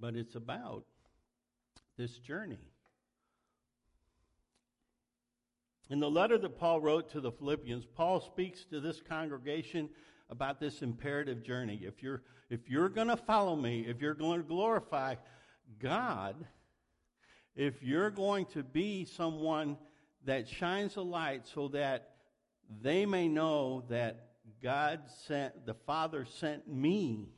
But 0.00 0.14
it's 0.14 0.34
about 0.34 0.84
this 1.96 2.16
journey. 2.18 2.58
In 5.90 6.00
the 6.00 6.10
letter 6.10 6.36
that 6.38 6.58
Paul 6.58 6.80
wrote 6.80 7.10
to 7.12 7.20
the 7.20 7.32
Philippians, 7.32 7.86
Paul 7.86 8.20
speaks 8.20 8.64
to 8.66 8.80
this 8.80 9.00
congregation 9.00 9.88
about 10.28 10.60
this 10.60 10.82
imperative 10.82 11.42
journey. 11.42 11.80
If 11.82 12.02
you're, 12.02 12.22
if 12.50 12.68
you're 12.68 12.90
going 12.90 13.08
to 13.08 13.16
follow 13.16 13.56
me, 13.56 13.86
if 13.88 14.00
you're 14.02 14.14
going 14.14 14.42
to 14.42 14.46
glorify 14.46 15.14
God, 15.78 16.36
if 17.56 17.82
you're 17.82 18.10
going 18.10 18.44
to 18.46 18.62
be 18.62 19.06
someone 19.06 19.78
that 20.26 20.46
shines 20.46 20.96
a 20.96 21.02
light 21.02 21.46
so 21.46 21.68
that 21.68 22.10
they 22.82 23.06
may 23.06 23.28
know 23.28 23.84
that 23.88 24.28
God 24.62 25.00
sent, 25.26 25.64
the 25.64 25.74
Father 25.74 26.26
sent 26.26 26.68
me. 26.68 27.30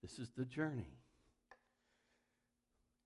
This 0.00 0.18
is 0.18 0.30
the 0.36 0.44
journey. 0.44 0.94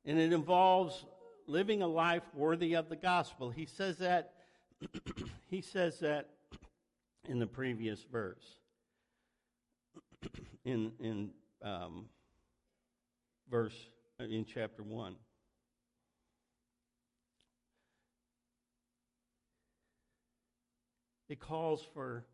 And 0.05 0.19
it 0.19 0.33
involves 0.33 1.07
living 1.49 1.83
a 1.83 1.87
life 1.87 2.23
worthy 2.35 2.75
of 2.75 2.89
the 2.89 2.97
gospel. 2.97 3.51
He 3.51 3.67
says 3.67 3.97
that 3.99 4.35
he 5.49 5.61
says 5.61 5.99
that 6.01 6.29
in 7.29 7.39
the 7.39 7.47
previous 7.47 8.05
verse. 8.05 8.57
in 10.65 10.93
in 11.01 11.31
um, 11.63 12.07
verse 13.51 13.75
in 14.21 14.45
chapter 14.45 14.83
1. 14.83 15.17
It 21.29 21.41
calls 21.41 21.87
for 21.93 22.25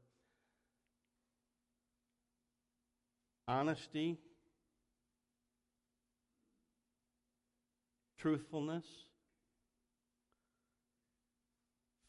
honesty 3.48 4.18
truthfulness, 8.24 8.86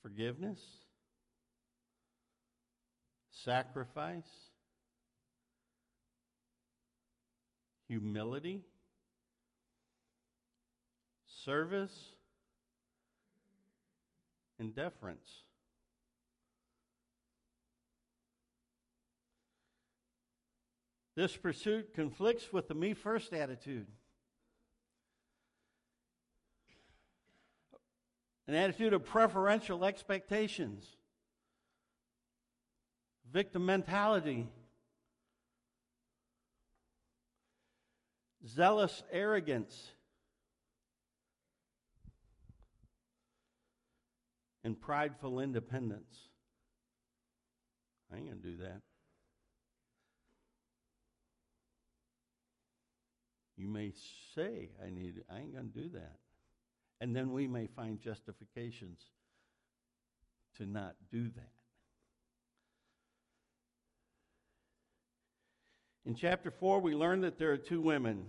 forgiveness, 0.01 0.62
sacrifice, 3.29 4.24
humility, 7.89 8.62
service, 11.43 12.13
and 14.57 14.74
deference. 14.74 15.43
This 21.17 21.36
pursuit 21.36 21.93
conflicts 21.93 22.53
with 22.53 22.69
the 22.69 22.74
me 22.74 22.93
first 22.93 23.34
attitude. 23.34 23.88
An 28.48 28.54
attitude 28.54 28.94
of 28.94 29.04
preferential 29.04 29.84
expectations, 29.84 30.86
victim 33.32 33.66
mentality, 33.66 34.48
zealous 38.48 39.02
arrogance, 39.12 39.92
and 44.64 44.80
prideful 44.80 45.40
independence. 45.40 46.30
I 48.12 48.18
ain't 48.18 48.25
going 48.28 48.42
to 48.42 48.48
do 48.48 48.58
that. 48.58 48.82
You 53.58 53.68
may 53.68 53.94
say, 54.36 54.70
I 54.86 54.90
need 54.90 55.24
I 55.32 55.40
ain't 55.40 55.54
going 55.54 55.72
to 55.72 55.82
do 55.82 55.90
that. 55.94 56.18
And 57.02 57.16
then 57.16 57.32
we 57.32 57.48
may 57.48 57.68
find 57.68 58.00
justifications 58.00 59.00
to 60.58 60.66
not 60.66 60.96
do 61.12 61.30
that. 61.30 61.52
In 66.06 66.16
chapter 66.16 66.52
4, 66.52 66.80
we 66.80 66.94
learn 66.94 67.22
that 67.22 67.38
there 67.40 67.52
are 67.52 67.58
two 67.58 67.82
women, 67.82 68.25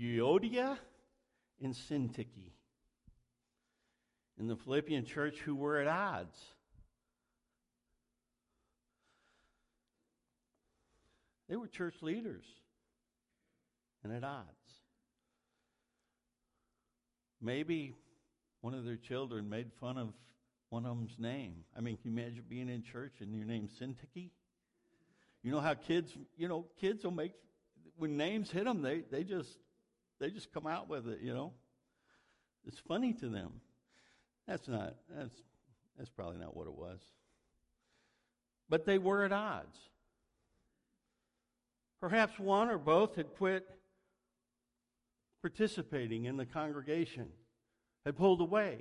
Euodia 0.00 0.78
and 1.62 1.74
Syntyche, 1.74 2.52
in 4.38 4.46
the 4.46 4.56
Philippian 4.56 5.04
church 5.04 5.36
who 5.38 5.54
were 5.54 5.78
at 5.78 5.88
odds. 5.88 6.38
They 11.48 11.56
were 11.56 11.66
church 11.66 11.96
leaders 12.02 12.44
and 14.02 14.12
at 14.12 14.24
odds. 14.24 14.46
Maybe 17.40 17.94
one 18.60 18.74
of 18.74 18.84
their 18.84 18.96
children 18.96 19.48
made 19.48 19.70
fun 19.80 19.96
of 19.96 20.08
one 20.70 20.84
of 20.84 20.96
them's 20.96 21.16
name. 21.18 21.64
I 21.76 21.80
mean, 21.80 21.96
can 21.96 22.12
you 22.12 22.20
imagine 22.20 22.44
being 22.48 22.68
in 22.68 22.82
church 22.82 23.14
and 23.20 23.34
your 23.34 23.46
name's 23.46 23.72
Syntyche? 23.80 24.30
You 25.42 25.52
know 25.52 25.60
how 25.60 25.74
kids, 25.74 26.12
you 26.36 26.48
know, 26.48 26.66
kids 26.80 27.04
will 27.04 27.12
make 27.12 27.32
when 27.96 28.16
names 28.16 28.50
hit 28.50 28.64
them, 28.64 28.82
they 28.82 29.02
they 29.10 29.24
just 29.24 29.58
they 30.20 30.30
just 30.30 30.52
come 30.52 30.66
out 30.66 30.88
with 30.88 31.08
it. 31.08 31.20
You 31.20 31.34
know, 31.34 31.52
it's 32.66 32.78
funny 32.78 33.12
to 33.14 33.28
them. 33.28 33.60
That's 34.46 34.68
not 34.68 34.94
that's 35.14 35.34
that's 35.96 36.10
probably 36.10 36.38
not 36.38 36.56
what 36.56 36.66
it 36.66 36.74
was. 36.74 37.00
But 38.68 38.84
they 38.84 38.98
were 38.98 39.24
at 39.24 39.32
odds. 39.32 39.76
Perhaps 42.00 42.38
one 42.38 42.68
or 42.70 42.78
both 42.78 43.16
had 43.16 43.34
quit 43.36 43.68
participating 45.40 46.26
in 46.26 46.36
the 46.36 46.46
congregation, 46.46 47.28
had 48.08 48.16
pulled 48.16 48.40
away. 48.40 48.78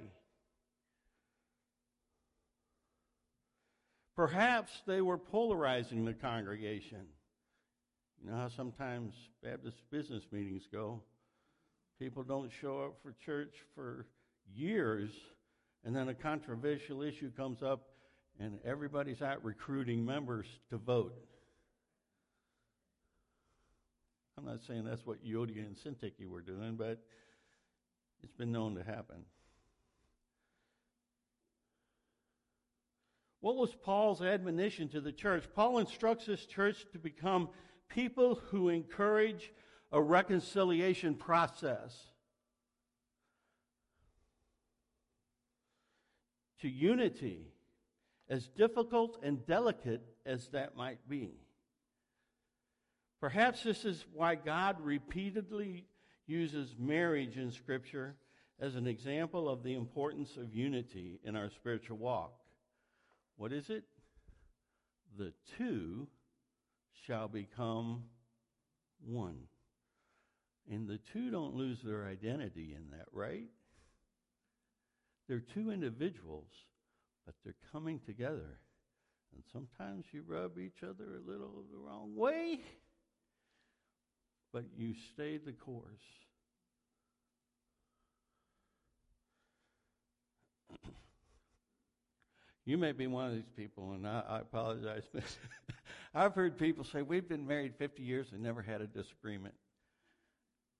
Perhaps 4.16 4.72
they 4.88 5.02
were 5.02 5.18
polarizing 5.18 6.06
the 6.06 6.14
congregation. 6.14 7.02
You 8.24 8.32
know 8.32 8.38
how 8.38 8.48
sometimes 8.48 9.14
Baptist 9.44 9.82
business 9.92 10.24
meetings 10.32 10.64
go? 10.72 11.02
People 12.00 12.24
don't 12.24 12.50
show 12.62 12.86
up 12.86 12.94
for 13.04 13.14
church 13.26 13.54
for 13.76 14.06
years, 14.56 15.10
and 15.84 15.94
then 15.94 16.08
a 16.08 16.14
controversial 16.14 17.02
issue 17.02 17.30
comes 17.36 17.62
up, 17.62 17.82
and 18.40 18.60
everybody's 18.64 19.22
out 19.22 19.44
recruiting 19.44 20.06
members 20.06 20.46
to 20.70 20.78
vote. 20.78 21.14
I'm 24.38 24.46
not 24.46 24.62
saying 24.66 24.86
that's 24.86 25.06
what 25.06 25.18
Euodia 25.22 25.66
and 25.66 25.76
Syntyche 25.76 26.28
were 26.30 26.40
doing, 26.42 26.78
but 26.78 27.04
it's 28.24 28.34
been 28.34 28.52
known 28.52 28.76
to 28.76 28.84
happen. 28.84 29.26
What 33.40 33.56
was 33.56 33.76
Paul's 33.76 34.22
admonition 34.22 34.90
to 34.90 35.02
the 35.02 35.12
church? 35.12 35.46
Paul 35.56 35.78
instructs 35.78 36.26
this 36.26 36.46
church 36.46 36.86
to 36.92 37.00
become 37.00 37.50
people 37.88 38.36
who 38.50 38.70
encourage 38.70 39.52
a 39.92 40.02
reconciliation 40.02 41.16
process. 41.16 41.96
To 46.62 46.68
unity, 46.68 47.54
as 48.30 48.48
difficult 48.48 49.20
and 49.24 49.46
delicate 49.46 50.02
as 50.26 50.48
that 50.50 50.76
might 50.76 51.08
be. 51.08 51.36
Perhaps 53.22 53.64
this 53.64 53.86
is 53.86 54.06
why 54.14 54.36
God 54.36 54.78
repeatedly 54.82 55.86
uses 56.28 56.76
marriage 56.78 57.38
in 57.38 57.52
Scripture 57.52 58.16
as 58.60 58.76
an 58.76 58.88
example 58.88 59.50
of 59.50 59.64
the 59.64 59.76
importance 59.76 60.38
of 60.38 60.54
unity 60.54 61.20
in 61.24 61.36
our 61.36 61.50
spiritual 61.50 61.98
walk. 61.98 62.34
What 63.38 63.54
is 63.54 63.70
it? 63.70 63.84
The 65.18 65.34
two 65.58 66.08
shall 67.06 67.28
become 67.28 68.04
one. 69.06 69.38
And 70.70 70.88
the 70.88 71.00
two 71.14 71.32
don't 71.32 71.56
lose 71.56 71.80
their 71.82 72.06
identity 72.06 72.76
in 72.76 72.92
that, 72.92 73.06
right? 73.14 73.48
They're 75.30 75.44
two 75.54 75.72
individuals, 75.72 76.50
but 77.26 77.36
they're 77.44 77.56
coming 77.72 78.00
together. 78.06 78.60
And 79.34 79.44
sometimes 79.52 80.06
you 80.12 80.24
rub 80.28 80.58
each 80.58 80.84
other 80.84 81.06
a 81.16 81.30
little 81.30 81.64
the 81.72 81.78
wrong 81.78 82.16
way, 82.16 82.62
but 84.54 84.64
you 84.78 84.94
stayed 85.14 85.46
the 85.46 85.52
course. 85.52 85.84
You 92.66 92.78
may 92.78 92.92
be 92.92 93.08
one 93.08 93.28
of 93.28 93.34
these 93.34 93.50
people, 93.56 93.94
and 93.94 94.06
I, 94.06 94.24
I 94.28 94.40
apologize, 94.40 95.04
but 95.14 95.24
I've 96.14 96.34
heard 96.34 96.58
people 96.58 96.84
say, 96.84 97.02
We've 97.02 97.28
been 97.28 97.48
married 97.48 97.76
50 97.78 98.04
years 98.04 98.28
and 98.34 98.44
never 98.44 98.62
had 98.62 98.82
a 98.82 98.88
disagreement. 98.88 99.56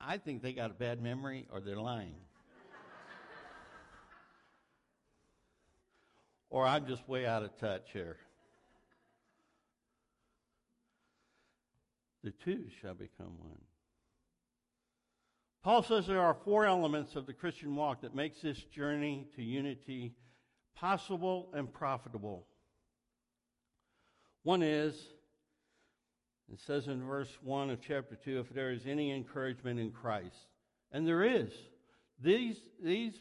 I 0.02 0.18
think 0.18 0.42
they 0.42 0.52
got 0.52 0.70
a 0.70 0.74
bad 0.74 1.02
memory 1.02 1.48
or 1.50 1.62
they're 1.62 1.80
lying. 1.80 2.12
or 6.50 6.68
I'm 6.68 6.86
just 6.88 7.08
way 7.08 7.26
out 7.26 7.44
of 7.44 7.58
touch 7.58 7.88
here. 7.94 8.18
The 12.28 12.34
two 12.44 12.66
shall 12.82 12.94
become 12.94 13.38
one. 13.40 13.62
Paul 15.64 15.82
says 15.82 16.06
there 16.06 16.20
are 16.20 16.34
four 16.34 16.66
elements 16.66 17.16
of 17.16 17.26
the 17.26 17.32
Christian 17.32 17.74
walk 17.74 18.02
that 18.02 18.14
makes 18.14 18.42
this 18.42 18.62
journey 18.64 19.30
to 19.38 19.42
unity 19.42 20.14
possible 20.76 21.50
and 21.54 21.72
profitable. 21.72 22.46
One 24.44 24.62
is, 24.62 24.94
it 26.52 26.60
says 26.60 26.88
in 26.88 27.02
verse 27.02 27.30
1 27.44 27.70
of 27.70 27.80
chapter 27.80 28.18
2, 28.18 28.42
if 28.42 28.54
there 28.54 28.72
is 28.72 28.86
any 28.86 29.14
encouragement 29.14 29.80
in 29.80 29.92
Christ. 29.92 30.50
And 30.92 31.08
there 31.08 31.24
is. 31.24 31.54
These, 32.22 32.58
these 32.84 33.14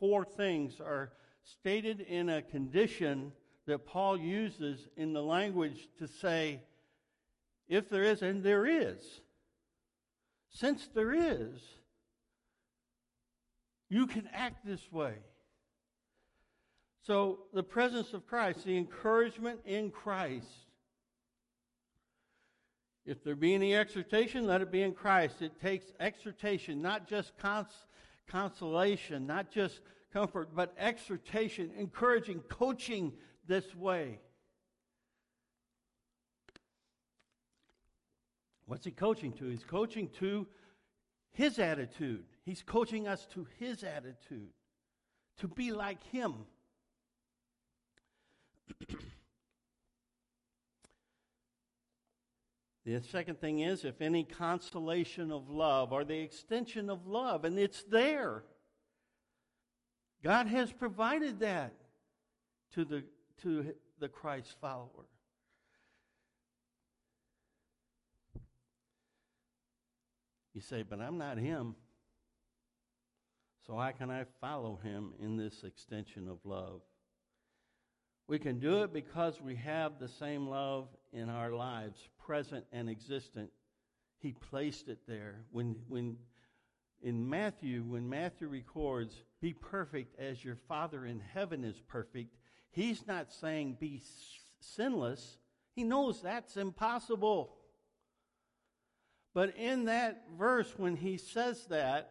four 0.00 0.24
things 0.24 0.80
are 0.80 1.12
stated 1.44 2.00
in 2.00 2.30
a 2.30 2.40
condition 2.40 3.32
that 3.66 3.84
Paul 3.84 4.16
uses 4.16 4.88
in 4.96 5.12
the 5.12 5.22
language 5.22 5.90
to 5.98 6.08
say, 6.08 6.62
if 7.68 7.88
there 7.88 8.02
is, 8.02 8.22
and 8.22 8.42
there 8.42 8.66
is. 8.66 9.20
Since 10.50 10.88
there 10.94 11.12
is, 11.12 11.60
you 13.88 14.06
can 14.06 14.28
act 14.32 14.64
this 14.64 14.90
way. 14.90 15.14
So, 17.06 17.40
the 17.52 17.62
presence 17.62 18.14
of 18.14 18.26
Christ, 18.26 18.64
the 18.64 18.76
encouragement 18.76 19.60
in 19.64 19.90
Christ. 19.90 20.48
If 23.04 23.22
there 23.22 23.36
be 23.36 23.54
any 23.54 23.76
exhortation, 23.76 24.46
let 24.46 24.60
it 24.60 24.72
be 24.72 24.82
in 24.82 24.92
Christ. 24.92 25.40
It 25.40 25.60
takes 25.60 25.92
exhortation, 26.00 26.82
not 26.82 27.06
just 27.06 27.38
cons- 27.38 27.86
consolation, 28.26 29.24
not 29.24 29.52
just 29.52 29.80
comfort, 30.12 30.48
but 30.54 30.74
exhortation, 30.78 31.70
encouraging, 31.76 32.40
coaching 32.48 33.12
this 33.46 33.74
way. 33.76 34.18
What's 38.66 38.84
he 38.84 38.90
coaching 38.90 39.32
to? 39.34 39.48
He's 39.48 39.64
coaching 39.64 40.10
to 40.18 40.46
his 41.32 41.58
attitude, 41.58 42.24
He's 42.44 42.62
coaching 42.62 43.06
us 43.08 43.26
to 43.34 43.46
his 43.58 43.82
attitude, 43.82 44.50
to 45.38 45.48
be 45.48 45.72
like 45.72 46.02
him. 46.04 46.34
the 52.86 53.02
second 53.02 53.40
thing 53.40 53.58
is 53.60 53.84
if 53.84 54.00
any 54.00 54.24
consolation 54.24 55.30
of 55.30 55.50
love 55.50 55.92
or 55.92 56.04
the 56.04 56.18
extension 56.18 56.88
of 56.88 57.06
love, 57.06 57.44
and 57.44 57.58
it's 57.58 57.82
there. 57.84 58.44
God 60.22 60.46
has 60.46 60.72
provided 60.72 61.40
that 61.40 61.74
to 62.74 62.84
the, 62.84 63.04
to 63.42 63.74
the 64.00 64.08
Christ 64.08 64.56
follower. 64.60 65.06
You 70.56 70.62
say, 70.62 70.82
but 70.82 71.02
I'm 71.02 71.18
not 71.18 71.36
him. 71.36 71.74
So 73.66 73.76
how 73.76 73.90
can 73.90 74.10
I 74.10 74.24
follow 74.40 74.80
him 74.82 75.12
in 75.20 75.36
this 75.36 75.64
extension 75.64 76.28
of 76.28 76.38
love? 76.44 76.80
We 78.26 78.38
can 78.38 78.58
do 78.58 78.82
it 78.82 78.90
because 78.90 79.38
we 79.38 79.54
have 79.56 79.98
the 80.00 80.08
same 80.08 80.48
love 80.48 80.88
in 81.12 81.28
our 81.28 81.50
lives, 81.50 82.08
present 82.24 82.64
and 82.72 82.88
existent. 82.88 83.50
He 84.16 84.32
placed 84.32 84.88
it 84.88 85.00
there. 85.06 85.44
When, 85.50 85.76
when 85.88 86.16
in 87.02 87.28
Matthew, 87.28 87.82
when 87.82 88.08
Matthew 88.08 88.48
records, 88.48 89.14
be 89.42 89.52
perfect 89.52 90.18
as 90.18 90.42
your 90.42 90.56
Father 90.68 91.04
in 91.04 91.20
heaven 91.34 91.64
is 91.64 91.82
perfect, 91.86 92.34
he's 92.70 93.06
not 93.06 93.30
saying 93.30 93.76
be 93.78 94.00
sinless. 94.60 95.36
He 95.74 95.84
knows 95.84 96.22
that's 96.22 96.56
impossible. 96.56 97.55
But 99.36 99.54
in 99.58 99.84
that 99.84 100.22
verse, 100.38 100.72
when 100.78 100.96
he 100.96 101.18
says 101.18 101.66
that, 101.66 102.10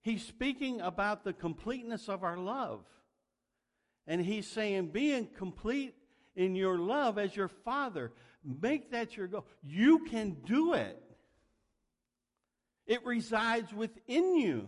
he's 0.00 0.24
speaking 0.24 0.80
about 0.80 1.22
the 1.22 1.34
completeness 1.34 2.08
of 2.08 2.24
our 2.24 2.38
love. 2.38 2.86
And 4.06 4.22
he's 4.24 4.46
saying, 4.46 4.86
being 4.86 5.26
complete 5.36 5.96
in 6.34 6.54
your 6.54 6.78
love 6.78 7.18
as 7.18 7.36
your 7.36 7.48
Father, 7.48 8.10
make 8.42 8.92
that 8.92 9.18
your 9.18 9.26
goal. 9.26 9.44
You 9.62 10.06
can 10.06 10.38
do 10.46 10.72
it. 10.72 10.98
It 12.86 13.04
resides 13.04 13.70
within 13.70 14.38
you 14.38 14.66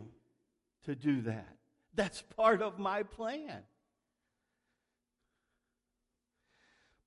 to 0.84 0.94
do 0.94 1.22
that. 1.22 1.56
That's 1.94 2.20
part 2.36 2.60
of 2.60 2.78
my 2.78 3.02
plan. 3.02 3.62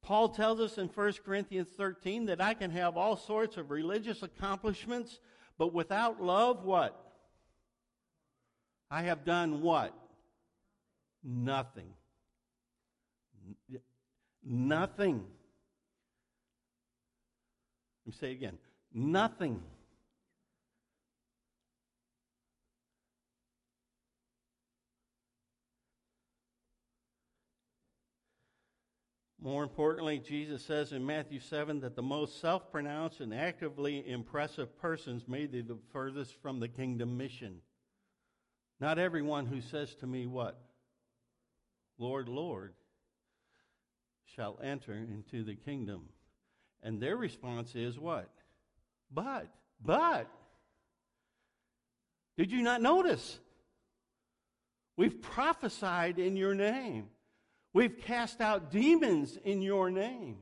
Paul 0.02 0.30
tells 0.30 0.60
us 0.60 0.78
in 0.78 0.88
1 0.88 1.14
Corinthians 1.26 1.68
13 1.76 2.26
that 2.28 2.42
I 2.42 2.54
can 2.54 2.72
have 2.72 2.98
all 2.98 3.18
sorts 3.18 3.58
of 3.58 3.70
religious 3.70 4.24
accomplishments, 4.24 5.20
but 5.58 5.74
without 5.74 6.22
love, 6.22 6.64
what? 6.64 7.00
I 8.90 9.04
have 9.04 9.24
done 9.24 9.62
what? 9.62 9.94
Nothing. 11.24 11.94
Nothing. 14.44 15.26
Let 18.06 18.08
me 18.08 18.14
say 18.20 18.32
it 18.32 18.36
again. 18.36 18.58
Nothing. 18.94 19.62
More 29.42 29.64
importantly, 29.64 30.20
Jesus 30.20 30.66
says 30.66 30.92
in 30.92 31.06
Matthew 31.06 31.40
7 31.40 31.80
that 31.80 31.96
the 31.96 32.02
most 32.02 32.42
self 32.42 32.70
pronounced 32.72 33.22
and 33.22 33.34
actively 33.34 34.10
impressive 34.10 34.78
persons 34.80 35.28
may 35.28 35.46
be 35.46 35.62
the 35.62 35.78
furthest 35.94 36.36
from 36.42 36.60
the 36.60 36.68
kingdom 36.68 37.18
mission. 37.18 37.62
Not 38.82 39.00
everyone 39.00 39.46
who 39.46 39.62
says 39.62 39.96
to 39.96 40.08
me, 40.08 40.28
What? 40.28 40.60
Lord, 41.98 42.28
Lord, 42.28 42.74
shall 44.36 44.60
enter 44.62 44.94
into 44.94 45.44
the 45.44 45.56
kingdom. 45.56 46.10
And 46.84 47.02
their 47.02 47.16
response 47.16 47.76
is, 47.76 47.98
What? 47.98 48.30
But, 49.10 49.48
but, 49.84 50.30
did 52.38 52.52
you 52.52 52.62
not 52.62 52.82
notice? 52.82 53.40
We've 54.98 55.22
prophesied 55.22 56.20
in 56.20 56.36
your 56.36 56.54
name. 56.54 57.08
We've 57.74 57.98
cast 58.00 58.42
out 58.42 58.72
demons 58.72 59.38
in 59.44 59.62
your 59.62 59.92
name. 59.92 60.38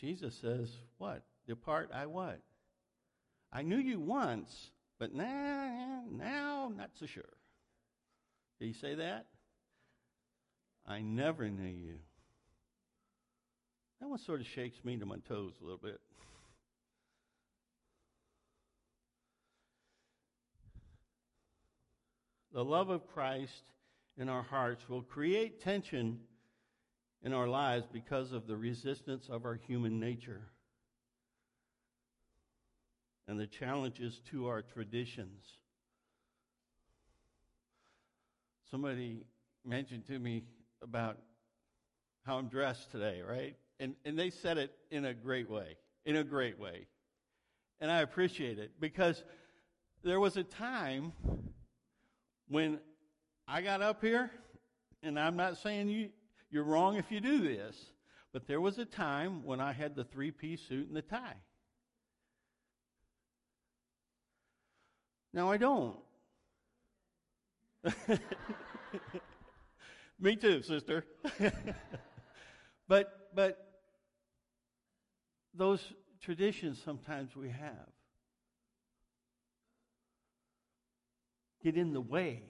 Jesus 0.00 0.34
says, 0.34 0.70
What? 0.98 1.22
Depart, 1.46 1.90
I 1.92 2.06
what? 2.06 2.40
I 3.52 3.62
knew 3.62 3.76
you 3.76 4.00
once, 4.00 4.70
but 4.98 5.12
now, 5.12 6.04
now, 6.10 6.72
not 6.74 6.90
so 6.98 7.06
sure. 7.06 7.24
Did 8.58 8.66
he 8.66 8.72
say 8.72 8.94
that? 8.94 9.26
I 10.86 11.00
never 11.00 11.48
knew 11.48 11.68
you. 11.68 11.96
That 14.00 14.08
one 14.08 14.18
sort 14.18 14.40
of 14.40 14.46
shakes 14.46 14.84
me 14.84 14.96
to 14.96 15.06
my 15.06 15.16
toes 15.28 15.54
a 15.60 15.64
little 15.64 15.78
bit. 15.78 16.00
The 22.52 22.64
love 22.64 22.90
of 22.90 23.06
Christ 23.06 23.62
in 24.16 24.28
our 24.28 24.42
hearts 24.42 24.88
will 24.88 25.02
create 25.02 25.62
tension 25.62 26.18
in 27.22 27.32
our 27.32 27.48
lives 27.48 27.86
because 27.92 28.32
of 28.32 28.46
the 28.46 28.56
resistance 28.56 29.28
of 29.28 29.44
our 29.44 29.54
human 29.54 30.00
nature 30.00 30.42
and 33.28 33.38
the 33.38 33.46
challenges 33.46 34.20
to 34.30 34.48
our 34.48 34.62
traditions. 34.62 35.44
Somebody 38.70 39.24
mentioned 39.64 40.06
to 40.06 40.18
me 40.18 40.42
about 40.82 41.18
how 42.24 42.38
I'm 42.38 42.48
dressed 42.48 42.90
today, 42.90 43.20
right? 43.26 43.56
And, 43.78 43.94
and 44.04 44.18
they 44.18 44.30
said 44.30 44.58
it 44.58 44.72
in 44.90 45.04
a 45.04 45.14
great 45.14 45.48
way, 45.48 45.76
in 46.04 46.16
a 46.16 46.24
great 46.24 46.58
way. 46.58 46.86
And 47.80 47.90
I 47.90 48.00
appreciate 48.00 48.58
it 48.58 48.72
because 48.80 49.22
there 50.02 50.20
was 50.20 50.36
a 50.36 50.42
time 50.42 51.12
when 52.50 52.80
I 53.48 53.62
got 53.62 53.80
up 53.80 54.02
here, 54.02 54.30
and 55.02 55.18
I'm 55.18 55.36
not 55.36 55.56
saying 55.56 55.88
you, 55.88 56.10
you're 56.50 56.64
wrong 56.64 56.96
if 56.96 57.10
you 57.10 57.20
do 57.20 57.40
this, 57.40 57.76
but 58.32 58.46
there 58.46 58.60
was 58.60 58.78
a 58.78 58.84
time 58.84 59.42
when 59.44 59.60
I 59.60 59.72
had 59.72 59.94
the 59.94 60.04
three 60.04 60.32
piece 60.32 60.60
suit 60.60 60.88
and 60.88 60.96
the 60.96 61.02
tie. 61.02 61.36
Now 65.32 65.50
I 65.50 65.56
don't. 65.56 65.96
Me 70.20 70.34
too, 70.36 70.60
sister. 70.62 71.04
but 72.88 73.30
but 73.34 73.64
those 75.54 75.80
traditions 76.20 76.82
sometimes 76.84 77.36
we 77.36 77.48
have. 77.48 77.86
Get 81.62 81.76
in 81.76 81.92
the 81.92 82.00
way. 82.00 82.42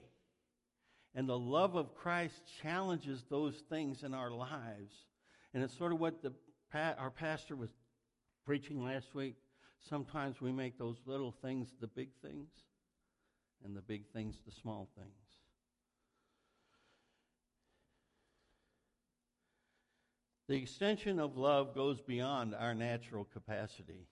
And 1.13 1.27
the 1.27 1.37
love 1.37 1.75
of 1.75 1.93
Christ 1.95 2.41
challenges 2.61 3.25
those 3.29 3.63
things 3.69 4.03
in 4.03 4.13
our 4.13 4.31
lives. 4.31 4.93
And 5.53 5.61
it's 5.63 5.77
sort 5.77 5.91
of 5.91 5.99
what 5.99 6.21
the, 6.21 6.33
our 6.73 7.11
pastor 7.11 7.55
was 7.55 7.69
preaching 8.45 8.83
last 8.83 9.13
week. 9.13 9.35
Sometimes 9.89 10.39
we 10.39 10.51
make 10.51 10.77
those 10.77 10.97
little 11.05 11.31
things 11.41 11.69
the 11.81 11.87
big 11.87 12.09
things, 12.21 12.49
and 13.65 13.75
the 13.75 13.81
big 13.81 14.07
things 14.13 14.37
the 14.45 14.51
small 14.51 14.87
things. 14.95 15.09
The 20.47 20.57
extension 20.57 21.19
of 21.19 21.37
love 21.37 21.73
goes 21.73 22.01
beyond 22.01 22.53
our 22.53 22.75
natural 22.75 23.23
capacity, 23.23 24.07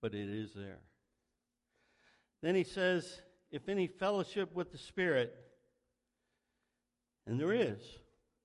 but 0.00 0.14
it 0.14 0.28
is 0.28 0.52
there. 0.54 0.80
Then 2.42 2.54
he 2.54 2.64
says, 2.64 3.22
if 3.56 3.70
any 3.70 3.86
fellowship 3.86 4.54
with 4.54 4.70
the 4.70 4.76
Spirit, 4.76 5.34
and 7.26 7.40
there 7.40 7.54
is, 7.54 7.80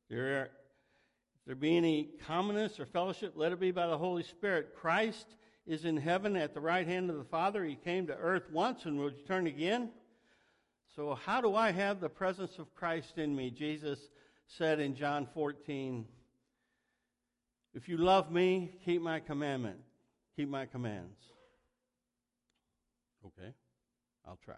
there 0.10 0.40
are, 0.40 0.44
if 0.46 1.46
there 1.46 1.56
be 1.56 1.76
any 1.76 2.12
commonness 2.26 2.80
or 2.80 2.86
fellowship, 2.86 3.34
let 3.36 3.52
it 3.52 3.60
be 3.60 3.72
by 3.72 3.88
the 3.88 3.98
Holy 3.98 4.24
Spirit. 4.24 4.74
Christ 4.74 5.36
is 5.68 5.84
in 5.84 5.98
heaven 5.98 6.38
at 6.38 6.54
the 6.54 6.62
right 6.62 6.88
hand 6.88 7.10
of 7.10 7.18
the 7.18 7.26
Father. 7.26 7.66
He 7.66 7.76
came 7.76 8.08
to 8.08 8.16
earth 8.16 8.50
once 8.54 8.86
and 8.86 8.98
will 8.98 9.08
return 9.08 9.48
again. 9.48 9.90
So, 10.96 11.14
how 11.14 11.42
do 11.42 11.56
I 11.56 11.72
have 11.72 12.00
the 12.00 12.10
presence 12.10 12.58
of 12.58 12.74
Christ 12.74 13.18
in 13.18 13.36
me? 13.36 13.52
Jesus 13.52 14.00
said 14.48 14.80
in 14.80 14.96
John 14.96 15.28
14, 15.34 16.06
If 17.74 17.90
you 17.90 17.98
love 17.98 18.32
me, 18.32 18.76
keep 18.86 19.02
my 19.02 19.20
commandment, 19.20 19.80
keep 20.38 20.48
my 20.48 20.66
commands. 20.66 21.20
Okay, 23.26 23.52
I'll 24.26 24.40
try. 24.44 24.56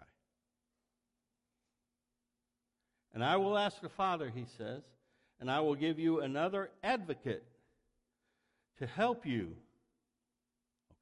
And 3.14 3.22
I 3.22 3.36
will 3.36 3.56
ask 3.56 3.80
the 3.80 3.88
Father, 3.88 4.30
he 4.34 4.44
says, 4.58 4.82
and 5.40 5.50
I 5.50 5.60
will 5.60 5.76
give 5.76 5.98
you 5.98 6.20
another 6.20 6.70
advocate 6.82 7.44
to 8.78 8.86
help 8.86 9.24
you. 9.24 9.52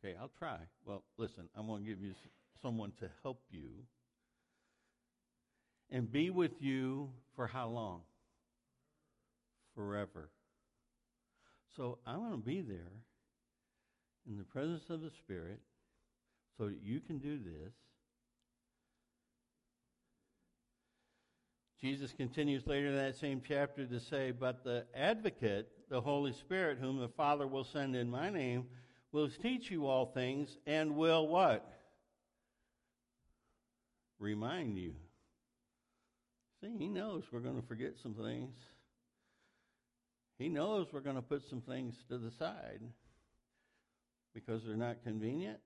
Okay, 0.05 0.15
I'll 0.21 0.31
try. 0.39 0.59
Well, 0.85 1.03
listen, 1.17 1.49
I'm 1.57 1.67
going 1.67 1.85
to 1.85 1.89
give 1.89 2.03
you 2.03 2.13
someone 2.61 2.93
to 3.01 3.09
help 3.23 3.41
you 3.51 3.69
and 5.91 6.11
be 6.11 6.31
with 6.31 6.53
you 6.61 7.11
for 7.35 7.47
how 7.47 7.69
long? 7.69 8.01
Forever. 9.75 10.29
So 11.77 11.99
I 12.07 12.17
want 12.19 12.33
to 12.33 12.39
be 12.39 12.61
there 12.61 12.93
in 14.29 14.37
the 14.37 14.45
presence 14.45 14.85
of 14.91 15.01
the 15.01 15.11
Spirit 15.11 15.61
so 16.59 16.67
that 16.67 16.79
you 16.83 17.01
can 17.01 17.19
do 17.19 17.39
this. 17.39 17.73
Jesus 21.83 22.13
continues 22.17 22.65
later 22.65 22.89
in 22.89 22.97
that 22.97 23.17
same 23.17 23.43
chapter 23.47 23.85
to 23.85 23.99
say, 23.99 24.31
But 24.31 24.63
the 24.63 24.85
advocate, 24.95 25.69
the 25.91 26.01
Holy 26.01 26.33
Spirit, 26.33 26.79
whom 26.81 27.01
the 27.01 27.09
Father 27.09 27.47
will 27.47 27.65
send 27.65 27.97
in 27.97 28.09
my 28.09 28.31
name, 28.31 28.67
will 29.11 29.29
teach 29.29 29.69
you 29.69 29.87
all 29.87 30.07
things 30.07 30.57
and 30.65 30.97
will 30.97 31.27
what? 31.27 31.69
Remind 34.21 34.79
you. 34.79 34.95
See, 36.61 36.73
he 36.79 36.89
knows 36.89 37.25
we're 37.33 37.41
going 37.41 37.61
to 37.61 37.67
forget 37.67 37.95
some 38.01 38.15
things. 38.15 38.55
He 40.39 40.49
knows 40.49 40.87
we're 40.93 41.01
going 41.01 41.17
to 41.17 41.23
put 41.23 41.43
some 41.51 41.61
things 41.61 41.97
to 42.09 42.17
the 42.17 42.31
side 42.39 42.81
because 44.33 44.63
they're 44.65 44.77
not 44.77 45.03
convenient 45.03 45.59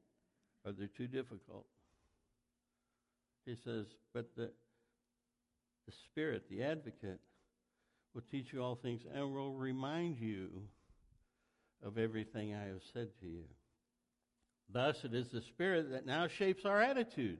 or 0.64 0.72
they're 0.72 0.88
too 0.88 1.06
difficult. 1.06 1.66
He 3.44 3.54
says, 3.62 3.84
but 4.14 4.34
the, 4.34 4.50
the 5.86 5.92
Spirit, 6.04 6.44
the 6.50 6.62
advocate, 6.62 7.20
will 8.14 8.22
teach 8.30 8.52
you 8.52 8.62
all 8.62 8.74
things 8.74 9.02
and 9.14 9.34
will 9.34 9.54
remind 9.54 10.18
you 10.18 10.48
of 11.84 11.98
everything 11.98 12.54
I 12.54 12.64
have 12.64 12.82
said 12.92 13.08
to 13.20 13.26
you. 13.26 13.44
Thus, 14.72 15.04
it 15.04 15.14
is 15.14 15.28
the 15.28 15.42
Spirit 15.42 15.90
that 15.92 16.06
now 16.06 16.26
shapes 16.26 16.64
our 16.64 16.80
attitude. 16.80 17.38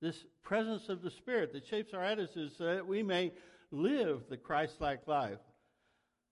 This 0.00 0.24
presence 0.42 0.88
of 0.88 1.02
the 1.02 1.10
Spirit 1.10 1.52
that 1.52 1.66
shapes 1.66 1.94
our 1.94 2.02
attitude 2.02 2.52
so 2.56 2.64
that 2.64 2.86
we 2.86 3.02
may 3.02 3.32
live 3.70 4.24
the 4.28 4.36
Christ 4.36 4.80
like 4.80 5.06
life. 5.08 5.38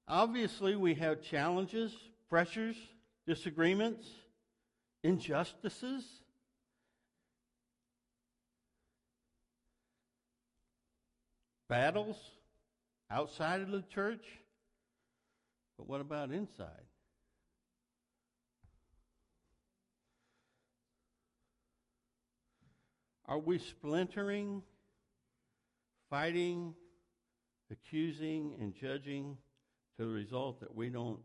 Obviously, 0.07 0.77
we 0.77 0.95
have 0.95 1.23
challenges, 1.23 1.97
pressures, 2.29 2.77
disagreements, 3.27 4.07
injustices. 5.03 6.05
Battles 11.71 12.17
outside 13.13 13.61
of 13.61 13.71
the 13.71 13.85
church. 13.95 14.25
But 15.79 15.89
what 15.89 16.01
about 16.01 16.33
inside? 16.33 16.67
Are 23.25 23.39
we 23.39 23.61
splintering, 23.61 24.63
fighting, 26.11 26.75
accusing, 27.71 28.57
and 28.61 28.75
judging 28.75 29.37
to 29.97 30.07
the 30.07 30.13
result 30.13 30.59
that 30.59 30.75
we 30.75 30.89
don't 30.89 31.21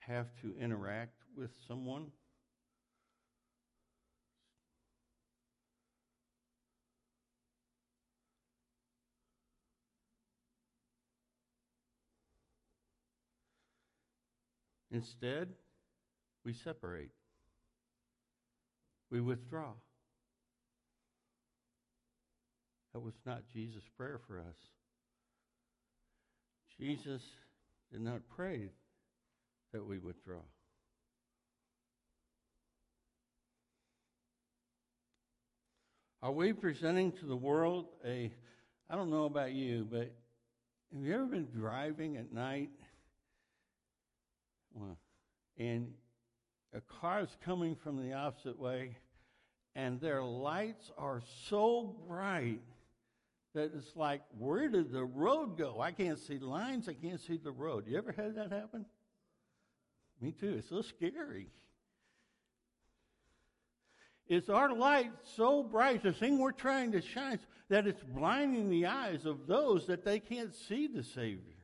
have 0.00 0.26
to 0.42 0.56
interact 0.60 1.22
with 1.36 1.52
someone? 1.68 2.08
Instead, 14.94 15.48
we 16.44 16.52
separate. 16.52 17.10
We 19.10 19.20
withdraw. 19.20 19.72
That 22.92 23.00
was 23.00 23.14
not 23.26 23.42
Jesus' 23.52 23.82
prayer 23.96 24.20
for 24.28 24.38
us. 24.38 24.54
Jesus 26.78 27.22
did 27.90 28.02
not 28.02 28.20
pray 28.36 28.70
that 29.72 29.84
we 29.84 29.98
withdraw. 29.98 30.42
Are 36.22 36.30
we 36.30 36.52
presenting 36.52 37.10
to 37.10 37.26
the 37.26 37.36
world 37.36 37.86
a, 38.06 38.32
I 38.88 38.94
don't 38.94 39.10
know 39.10 39.24
about 39.24 39.50
you, 39.50 39.88
but 39.90 40.14
have 40.94 41.04
you 41.04 41.14
ever 41.14 41.26
been 41.26 41.48
driving 41.52 42.16
at 42.16 42.32
night 42.32 42.70
and 45.58 45.92
a 46.72 46.80
car 46.80 47.20
is 47.20 47.36
coming 47.44 47.76
from 47.76 47.96
the 47.96 48.14
opposite 48.14 48.58
way 48.58 48.96
and 49.74 50.00
their 50.00 50.22
lights 50.22 50.90
are 50.96 51.20
so 51.48 51.96
bright 52.08 52.60
that 53.54 53.72
it's 53.76 53.94
like, 53.96 54.22
where 54.38 54.68
did 54.68 54.92
the 54.92 55.04
road 55.04 55.56
go? 55.56 55.80
I 55.80 55.92
can't 55.92 56.18
see 56.18 56.38
lines, 56.38 56.88
I 56.88 56.94
can't 56.94 57.20
see 57.20 57.36
the 57.36 57.52
road. 57.52 57.86
You 57.86 57.98
ever 57.98 58.12
had 58.12 58.36
that 58.36 58.52
happen? 58.52 58.84
Me 60.20 60.32
too. 60.32 60.56
It's 60.58 60.68
so 60.68 60.82
scary. 60.82 61.48
Is 64.26 64.48
our 64.48 64.74
light 64.74 65.12
so 65.36 65.62
bright, 65.62 66.02
the 66.02 66.12
thing 66.12 66.38
we're 66.38 66.52
trying 66.52 66.92
to 66.92 67.02
shine, 67.02 67.38
that 67.68 67.86
it's 67.86 68.02
blinding 68.02 68.70
the 68.70 68.86
eyes 68.86 69.26
of 69.26 69.46
those 69.46 69.86
that 69.86 70.04
they 70.04 70.18
can't 70.18 70.54
see 70.54 70.86
the 70.86 71.02
Savior? 71.02 71.63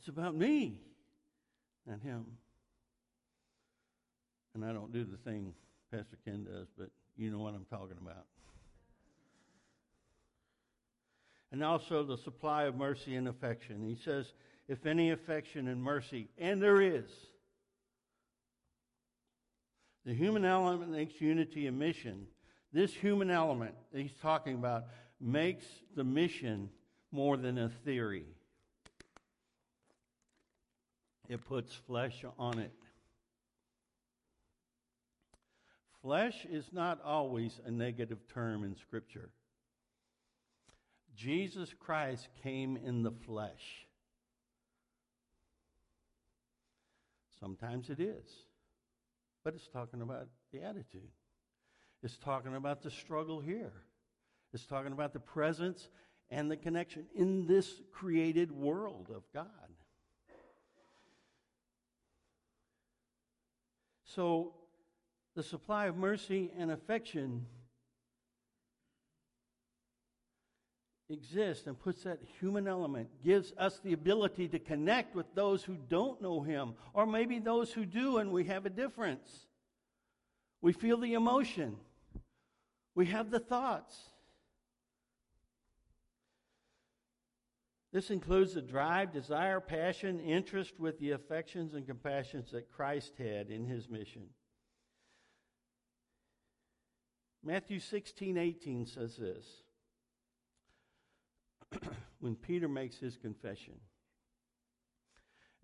It's 0.00 0.08
about 0.08 0.34
me, 0.34 0.80
and 1.86 2.00
him. 2.00 2.24
And 4.54 4.64
I 4.64 4.72
don't 4.72 4.94
do 4.94 5.04
the 5.04 5.18
thing 5.18 5.52
Pastor 5.92 6.16
Ken 6.24 6.44
does, 6.50 6.68
but 6.78 6.88
you 7.18 7.30
know 7.30 7.38
what 7.38 7.52
I'm 7.52 7.66
talking 7.66 7.98
about. 8.00 8.24
And 11.52 11.62
also 11.62 12.02
the 12.02 12.16
supply 12.16 12.62
of 12.62 12.76
mercy 12.76 13.14
and 13.14 13.28
affection. 13.28 13.86
He 13.86 13.94
says, 14.02 14.32
if 14.68 14.86
any 14.86 15.10
affection 15.10 15.68
and 15.68 15.82
mercy, 15.82 16.28
and 16.38 16.62
there 16.62 16.80
is. 16.80 17.10
The 20.06 20.14
human 20.14 20.46
element 20.46 20.90
makes 20.90 21.20
unity 21.20 21.66
a 21.66 21.72
mission. 21.72 22.26
This 22.72 22.94
human 22.94 23.30
element 23.30 23.74
that 23.92 24.00
he's 24.00 24.16
talking 24.22 24.54
about 24.54 24.84
makes 25.20 25.66
the 25.94 26.04
mission 26.04 26.70
more 27.12 27.36
than 27.36 27.58
a 27.58 27.68
theory. 27.84 28.24
It 31.30 31.46
puts 31.46 31.72
flesh 31.72 32.24
on 32.40 32.58
it. 32.58 32.72
Flesh 36.02 36.44
is 36.50 36.64
not 36.72 37.00
always 37.04 37.60
a 37.64 37.70
negative 37.70 38.18
term 38.34 38.64
in 38.64 38.74
Scripture. 38.74 39.30
Jesus 41.14 41.72
Christ 41.78 42.26
came 42.42 42.76
in 42.76 43.04
the 43.04 43.12
flesh. 43.12 43.86
Sometimes 47.38 47.90
it 47.90 48.00
is, 48.00 48.28
but 49.44 49.54
it's 49.54 49.68
talking 49.68 50.02
about 50.02 50.26
the 50.52 50.62
attitude. 50.62 51.12
It's 52.02 52.18
talking 52.18 52.56
about 52.56 52.82
the 52.82 52.90
struggle 52.90 53.38
here. 53.38 53.72
It's 54.52 54.66
talking 54.66 54.90
about 54.90 55.12
the 55.12 55.20
presence 55.20 55.90
and 56.28 56.50
the 56.50 56.56
connection 56.56 57.06
in 57.14 57.46
this 57.46 57.80
created 57.92 58.50
world 58.50 59.12
of 59.14 59.22
God. 59.32 59.69
So 64.14 64.54
the 65.36 65.42
supply 65.42 65.86
of 65.86 65.96
mercy 65.96 66.50
and 66.58 66.70
affection 66.70 67.46
exists 71.08 71.66
and 71.66 71.78
puts 71.78 72.04
that 72.04 72.18
human 72.40 72.66
element, 72.66 73.08
gives 73.24 73.52
us 73.56 73.80
the 73.84 73.92
ability 73.92 74.48
to 74.48 74.58
connect 74.58 75.14
with 75.14 75.26
those 75.34 75.62
who 75.62 75.76
don't 75.88 76.20
know 76.20 76.40
Him, 76.40 76.74
or 76.92 77.06
maybe 77.06 77.38
those 77.38 77.72
who 77.72 77.84
do, 77.84 78.18
and 78.18 78.32
we 78.32 78.44
have 78.44 78.66
a 78.66 78.70
difference. 78.70 79.46
We 80.60 80.72
feel 80.72 80.98
the 80.98 81.14
emotion, 81.14 81.76
we 82.94 83.06
have 83.06 83.30
the 83.30 83.40
thoughts. 83.40 83.96
This 87.92 88.10
includes 88.10 88.54
the 88.54 88.62
drive, 88.62 89.12
desire, 89.12 89.60
passion, 89.60 90.20
interest 90.20 90.78
with 90.78 90.98
the 91.00 91.10
affections 91.10 91.74
and 91.74 91.86
compassions 91.86 92.52
that 92.52 92.70
Christ 92.70 93.14
had 93.18 93.50
in 93.50 93.64
his 93.66 93.88
mission. 93.88 94.26
Matthew 97.42 97.80
16, 97.80 98.36
18 98.36 98.86
says 98.86 99.16
this. 99.16 99.44
when 102.20 102.36
Peter 102.36 102.68
makes 102.68 102.98
his 102.98 103.16
confession. 103.16 103.74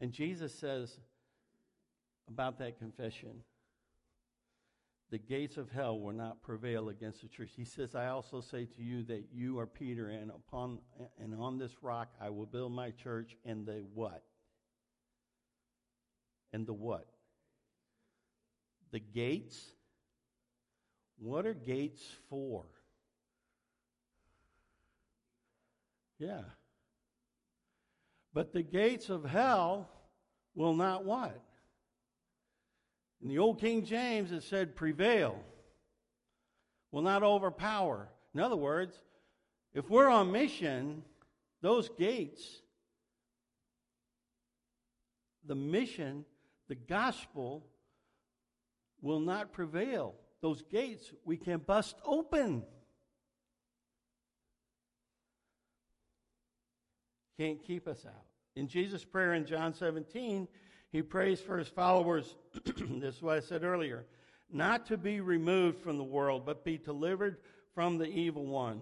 And 0.01 0.13
Jesus 0.13 0.55
says 0.55 0.99
about 2.29 2.59
that 2.59 2.79
confession 2.79 3.43
the 5.11 5.19
gates 5.19 5.57
of 5.57 5.71
hell 5.71 6.01
will 6.01 6.13
not 6.13 6.43
prevail 6.43 6.89
against 6.89 7.23
the 7.23 7.29
church. 7.29 7.51
He 7.57 7.65
says, 7.65 7.95
I 7.95 8.09
also 8.09 8.41
say 8.41 8.65
to 8.65 8.83
you 8.83 9.05
that 9.05 9.27
you 9.33 9.59
are 9.59 9.67
Peter, 9.67 10.09
and 10.09 10.31
upon 10.31 10.79
and 11.21 11.35
on 11.35 11.59
this 11.59 11.73
rock 11.81 12.09
I 12.21 12.31
will 12.31 12.47
build 12.47 12.73
my 12.73 12.91
church, 12.91 13.37
and 13.45 13.65
the 13.65 13.85
what? 13.95 14.25
And 16.53 16.67
the 16.67 16.73
what? 16.73 17.07
The 18.91 18.99
gates? 19.01 19.73
What 21.19 21.47
are 21.47 21.55
gates 21.55 22.05
for? 22.29 22.65
Yeah. 26.19 26.43
But 28.35 28.53
the 28.53 28.63
gates 28.63 29.09
of 29.09 29.25
hell 29.25 29.89
will 30.55 30.75
not 30.75 31.05
what? 31.05 31.41
In 33.23 33.29
the 33.29 33.39
old 33.39 33.61
King 33.61 33.85
James, 33.85 34.33
it 34.33 34.43
said 34.43 34.77
prevail, 34.77 35.39
will 36.93 37.03
not 37.03 37.23
overpower. 37.23 38.09
In 38.35 38.41
other 38.41 38.57
words, 38.57 38.97
if 39.75 39.89
we're 39.91 40.09
on 40.09 40.33
mission, 40.33 41.03
those 41.63 41.89
gates, 41.99 42.63
the 45.45 45.55
mission, 45.55 46.25
the 46.69 46.75
gospel, 46.75 47.67
will 49.01 49.21
not 49.21 49.53
prevail. 49.53 50.15
Those 50.43 50.63
gates 50.63 51.13
we 51.25 51.37
can 51.37 51.59
bust 51.59 51.97
open. 52.05 52.63
Can't 57.39 57.63
keep 57.63 57.87
us 57.87 58.05
out. 58.07 58.25
In 58.55 58.69
Jesus' 58.69 59.05
prayer 59.05 59.35
in 59.35 59.45
John 59.45 59.75
17, 59.75 60.49
he 60.93 61.03
prays 61.03 61.41
for 61.41 61.59
his 61.59 61.69
followers, 61.69 62.35
this 62.65 63.17
is 63.17 63.23
what 63.23 63.37
I 63.37 63.41
said 63.41 63.65
earlier, 63.65 64.07
not 64.51 64.87
to 64.87 64.97
be 64.97 65.21
removed 65.21 65.81
from 65.81 65.99
the 65.99 66.05
world, 66.05 66.47
but 66.47 66.65
be 66.65 66.79
delivered 66.79 67.39
from 67.75 67.99
the 67.99 68.07
evil 68.07 68.47
one. 68.47 68.81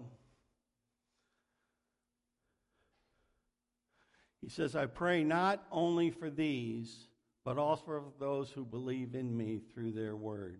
He 4.41 4.49
says, 4.49 4.75
I 4.75 4.85
pray 4.85 5.23
not 5.23 5.65
only 5.71 6.11
for 6.11 6.29
these, 6.29 7.07
but 7.43 7.57
also 7.57 7.83
for 7.85 8.03
those 8.19 8.51
who 8.51 8.63
believe 8.63 9.15
in 9.15 9.35
me 9.35 9.59
through 9.73 9.93
their 9.93 10.15
word. 10.15 10.59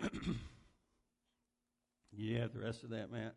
yeah, 2.12 2.46
the 2.52 2.60
rest 2.60 2.84
of 2.84 2.90
that, 2.90 3.10
Matt. 3.10 3.34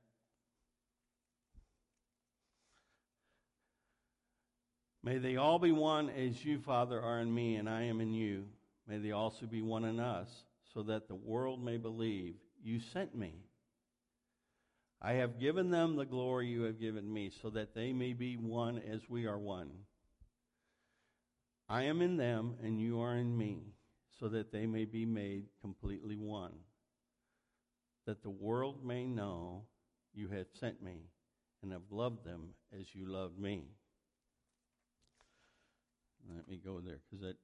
May 5.07 5.19
they 5.19 5.37
all 5.37 5.57
be 5.57 5.71
one 5.71 6.09
as 6.09 6.43
you, 6.43 6.59
Father, 6.59 7.01
are 7.01 7.21
in 7.21 7.33
me 7.33 7.55
and 7.55 7.69
I 7.69 7.83
am 7.83 8.01
in 8.01 8.13
you. 8.13 8.43
May 8.89 8.97
they 8.97 9.13
also 9.13 9.45
be 9.45 9.61
one 9.61 9.85
in 9.85 10.01
us, 10.01 10.27
so 10.73 10.83
that 10.83 11.07
the 11.07 11.15
world 11.15 11.63
may 11.63 11.77
believe 11.77 12.35
you 12.61 12.81
sent 12.81 13.15
me. 13.15 13.35
I 15.01 15.13
have 15.13 15.39
given 15.39 15.69
them 15.71 15.95
the 15.95 16.03
glory 16.03 16.47
you 16.47 16.63
have 16.63 16.77
given 16.77 17.09
me, 17.13 17.31
so 17.41 17.49
that 17.51 17.73
they 17.73 17.93
may 17.93 18.11
be 18.11 18.35
one 18.35 18.81
as 18.85 18.99
we 19.07 19.27
are 19.27 19.39
one. 19.39 19.71
I 21.69 21.83
am 21.83 22.01
in 22.01 22.17
them, 22.17 22.57
and 22.61 22.77
you 22.77 22.99
are 22.99 23.15
in 23.15 23.37
me, 23.37 23.61
so 24.19 24.27
that 24.27 24.51
they 24.51 24.65
may 24.65 24.83
be 24.83 25.05
made 25.05 25.45
completely 25.61 26.17
one. 26.17 26.51
That 28.05 28.23
the 28.23 28.29
world 28.29 28.83
may 28.83 29.05
know 29.05 29.63
you 30.13 30.27
have 30.27 30.47
sent 30.59 30.83
me 30.83 31.05
and 31.63 31.71
have 31.71 31.89
loved 31.91 32.25
them 32.25 32.49
as 32.77 32.93
you 32.93 33.05
loved 33.07 33.39
me. 33.39 33.67
Let 36.35 36.47
me 36.47 36.57
go 36.63 36.79
there 36.79 36.99
because 37.09 37.21
that 37.25 37.37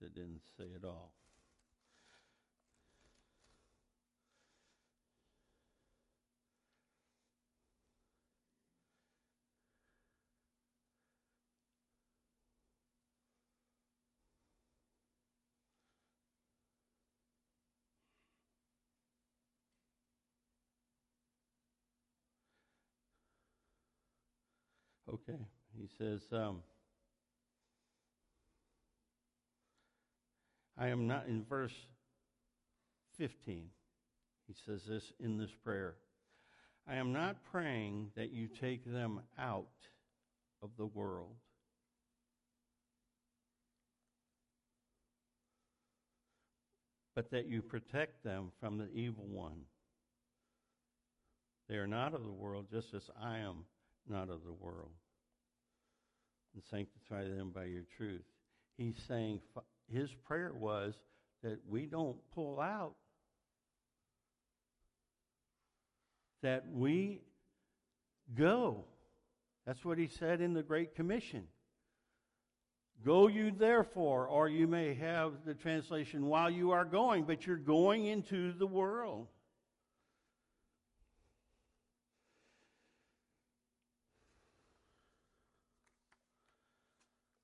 that 0.00 0.14
didn't 0.14 0.42
say 0.56 0.64
it 0.64 0.84
all. 0.84 1.15
Okay. 25.12 25.38
He 25.78 25.88
says, 25.98 26.20
um, 26.32 26.62
I 30.76 30.88
am 30.88 31.06
not, 31.06 31.26
in 31.28 31.44
verse 31.44 31.74
15, 33.18 33.68
he 34.46 34.54
says 34.64 34.82
this 34.88 35.12
in 35.20 35.38
this 35.38 35.50
prayer 35.64 35.94
I 36.88 36.96
am 36.96 37.12
not 37.12 37.36
praying 37.50 38.10
that 38.16 38.30
you 38.30 38.46
take 38.46 38.84
them 38.84 39.20
out 39.38 39.66
of 40.62 40.70
the 40.78 40.86
world. 40.86 41.34
But 47.14 47.30
that 47.30 47.46
you 47.46 47.62
protect 47.62 48.22
them 48.22 48.52
from 48.60 48.78
the 48.78 48.88
evil 48.92 49.24
one. 49.26 49.62
They 51.68 51.76
are 51.76 51.86
not 51.86 52.14
of 52.14 52.22
the 52.22 52.32
world, 52.32 52.66
just 52.70 52.94
as 52.94 53.10
I 53.20 53.38
am 53.38 53.64
not 54.08 54.30
of 54.30 54.44
the 54.44 54.52
world. 54.52 54.90
And 56.54 56.62
sanctify 56.70 57.24
them 57.24 57.50
by 57.54 57.64
your 57.64 57.82
truth. 57.96 58.24
He's 58.78 58.96
saying 59.06 59.40
his 59.92 60.10
prayer 60.26 60.52
was 60.54 60.94
that 61.42 61.58
we 61.68 61.86
don't 61.86 62.16
pull 62.34 62.60
out, 62.60 62.94
that 66.42 66.64
we 66.72 67.20
go. 68.34 68.84
That's 69.66 69.84
what 69.84 69.98
he 69.98 70.08
said 70.08 70.40
in 70.40 70.54
the 70.54 70.62
Great 70.62 70.94
Commission. 70.94 71.44
Go 73.04 73.28
you 73.28 73.50
therefore, 73.50 74.26
or 74.26 74.48
you 74.48 74.66
may 74.66 74.94
have 74.94 75.32
the 75.44 75.54
translation 75.54 76.26
while 76.26 76.50
you 76.50 76.70
are 76.70 76.84
going, 76.84 77.24
but 77.24 77.46
you're 77.46 77.56
going 77.56 78.06
into 78.06 78.52
the 78.52 78.66
world. 78.66 79.26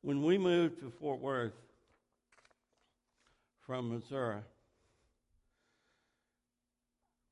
When 0.02 0.24
we 0.24 0.36
moved 0.36 0.80
to 0.80 0.92
Fort 0.98 1.20
Worth 1.20 1.52
from 3.64 3.88
Missouri, 3.88 4.42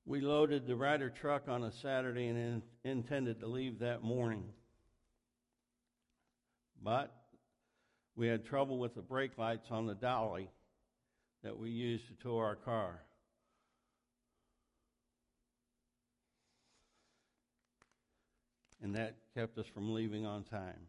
we 0.07 0.21
loaded 0.21 0.69
the 0.69 0.77
Ryder 0.77 1.11
truck 1.11 1.49
on 1.49 1.65
a 1.65 1.73
Saturday 1.73 2.29
and 2.29 2.39
in, 2.39 2.63
intended 2.85 3.41
to 3.41 3.49
leave 3.49 3.81
that 3.81 4.05
morning. 4.05 4.45
But 6.81 7.13
we 8.15 8.29
had 8.29 8.47
trouble 8.47 8.79
with 8.79 8.95
the 8.95 9.03
brake 9.03 9.37
lights 9.37 9.67
on 9.73 9.87
the 9.87 9.95
dolly 9.97 10.49
that 11.43 11.59
we 11.59 11.71
used 11.71 12.07
to 12.07 12.15
tow 12.23 12.39
our 12.39 12.55
car. 12.55 13.01
And 18.81 18.95
that 18.95 19.17
kept 19.35 19.59
us 19.59 19.67
from 19.75 19.93
leaving 19.93 20.25
on 20.25 20.45
time. 20.45 20.87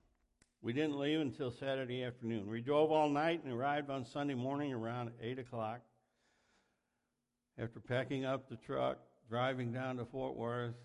We 0.63 0.73
didn't 0.73 0.99
leave 0.99 1.19
until 1.19 1.49
Saturday 1.49 2.03
afternoon. 2.03 2.47
We 2.47 2.61
drove 2.61 2.91
all 2.91 3.09
night 3.09 3.41
and 3.43 3.51
arrived 3.51 3.89
on 3.89 4.05
Sunday 4.05 4.35
morning 4.35 4.71
around 4.71 5.09
8 5.19 5.39
o'clock. 5.39 5.81
After 7.57 7.79
packing 7.79 8.25
up 8.25 8.47
the 8.47 8.57
truck, 8.57 8.99
driving 9.27 9.73
down 9.73 9.97
to 9.97 10.05
Fort 10.05 10.37
Worth 10.37 10.75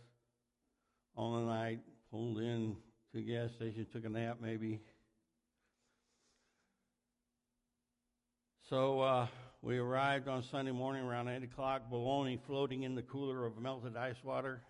all 1.15 1.35
the 1.35 1.47
night, 1.47 1.81
pulled 2.11 2.39
in 2.39 2.77
to 3.15 3.21
gas 3.21 3.53
station, 3.53 3.87
took 3.93 4.07
a 4.07 4.09
nap 4.09 4.39
maybe. 4.41 4.81
So 8.71 9.01
uh, 9.01 9.27
we 9.61 9.77
arrived 9.77 10.27
on 10.27 10.43
Sunday 10.43 10.73
morning 10.73 11.05
around 11.05 11.29
8 11.29 11.43
o'clock, 11.43 11.91
bologna 11.91 12.41
floating 12.47 12.85
in 12.85 12.95
the 12.95 13.03
cooler 13.03 13.45
of 13.45 13.59
melted 13.59 13.95
ice 13.95 14.17
water. 14.25 14.63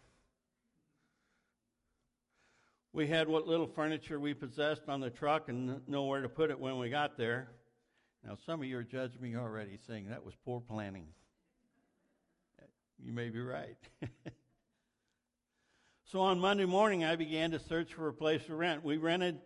We 2.96 3.06
had 3.06 3.28
what 3.28 3.46
little 3.46 3.66
furniture 3.66 4.18
we 4.18 4.32
possessed 4.32 4.88
on 4.88 5.00
the 5.02 5.10
truck 5.10 5.50
and 5.50 5.86
nowhere 5.86 6.22
to 6.22 6.30
put 6.30 6.50
it 6.50 6.58
when 6.58 6.78
we 6.78 6.88
got 6.88 7.18
there. 7.18 7.50
Now, 8.26 8.38
some 8.46 8.62
of 8.62 8.66
you 8.66 8.78
are 8.78 8.82
judging 8.82 9.20
me 9.20 9.36
already, 9.36 9.78
saying 9.86 10.08
that 10.08 10.24
was 10.24 10.32
poor 10.46 10.60
planning. 10.60 11.06
You 12.98 13.12
may 13.12 13.28
be 13.28 13.42
right. 13.42 13.76
so 16.06 16.20
on 16.20 16.40
Monday 16.40 16.64
morning, 16.64 17.04
I 17.04 17.16
began 17.16 17.50
to 17.50 17.58
search 17.58 17.92
for 17.92 18.08
a 18.08 18.14
place 18.14 18.42
to 18.46 18.54
rent. 18.54 18.82
We 18.82 18.96
rented 18.96 19.42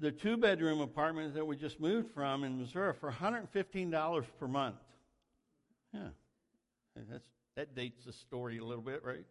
the 0.00 0.10
two 0.10 0.36
bedroom 0.36 0.80
apartment 0.80 1.34
that 1.34 1.46
we 1.46 1.54
just 1.54 1.78
moved 1.78 2.12
from 2.12 2.42
in 2.42 2.58
Missouri 2.58 2.94
for 2.98 3.12
$115 3.12 4.24
per 4.40 4.48
month. 4.48 4.74
Yeah. 5.94 6.00
That's, 7.08 7.28
that 7.54 7.76
dates 7.76 8.04
the 8.04 8.12
story 8.12 8.58
a 8.58 8.64
little 8.64 8.82
bit, 8.82 9.04
right? 9.04 9.24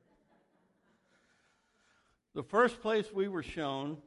The 2.34 2.44
first 2.44 2.82
place 2.82 3.12
we 3.14 3.28
were 3.28 3.44
shown 3.44 3.98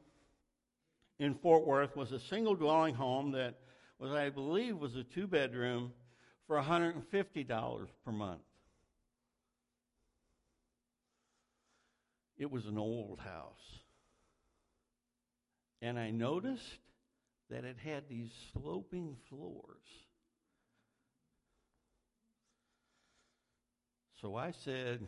in 1.18 1.34
Fort 1.34 1.66
Worth 1.66 1.94
was 1.94 2.12
a 2.12 2.18
single 2.18 2.54
dwelling 2.54 2.94
home 2.94 3.32
that 3.32 3.56
was, 3.98 4.12
I 4.12 4.30
believe, 4.30 4.78
was 4.78 4.96
a 4.96 5.04
two 5.04 5.26
bedroom 5.26 5.92
for 6.46 6.56
$150 6.56 7.86
per 8.04 8.12
month. 8.12 8.40
It 12.36 12.50
was 12.50 12.66
an 12.66 12.78
old 12.78 13.20
house. 13.20 13.80
And 15.80 15.98
I 15.98 16.10
noticed 16.10 16.78
that 17.50 17.64
it 17.64 17.76
had 17.78 18.08
these 18.08 18.30
sloping 18.52 19.16
floors. 19.28 19.86
So 24.20 24.34
I 24.34 24.52
said, 24.52 25.06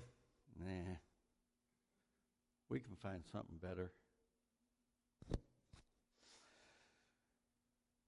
nah, 0.63 0.97
we 2.69 2.81
can 2.81 2.97
find 3.03 3.23
something 3.33 3.57
better. 3.63 3.93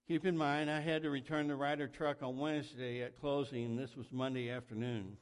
Keep 0.08 0.24
in 0.24 0.38
mind, 0.38 0.70
I 0.70 0.80
had 0.80 1.02
to 1.02 1.10
return 1.10 1.48
the 1.48 1.54
Ryder 1.54 1.86
truck 1.86 2.22
on 2.22 2.38
Wednesday 2.38 3.02
at 3.02 3.20
closing, 3.20 3.76
this 3.76 3.94
was 3.94 4.06
Monday 4.10 4.50
afternoon. 4.50 5.18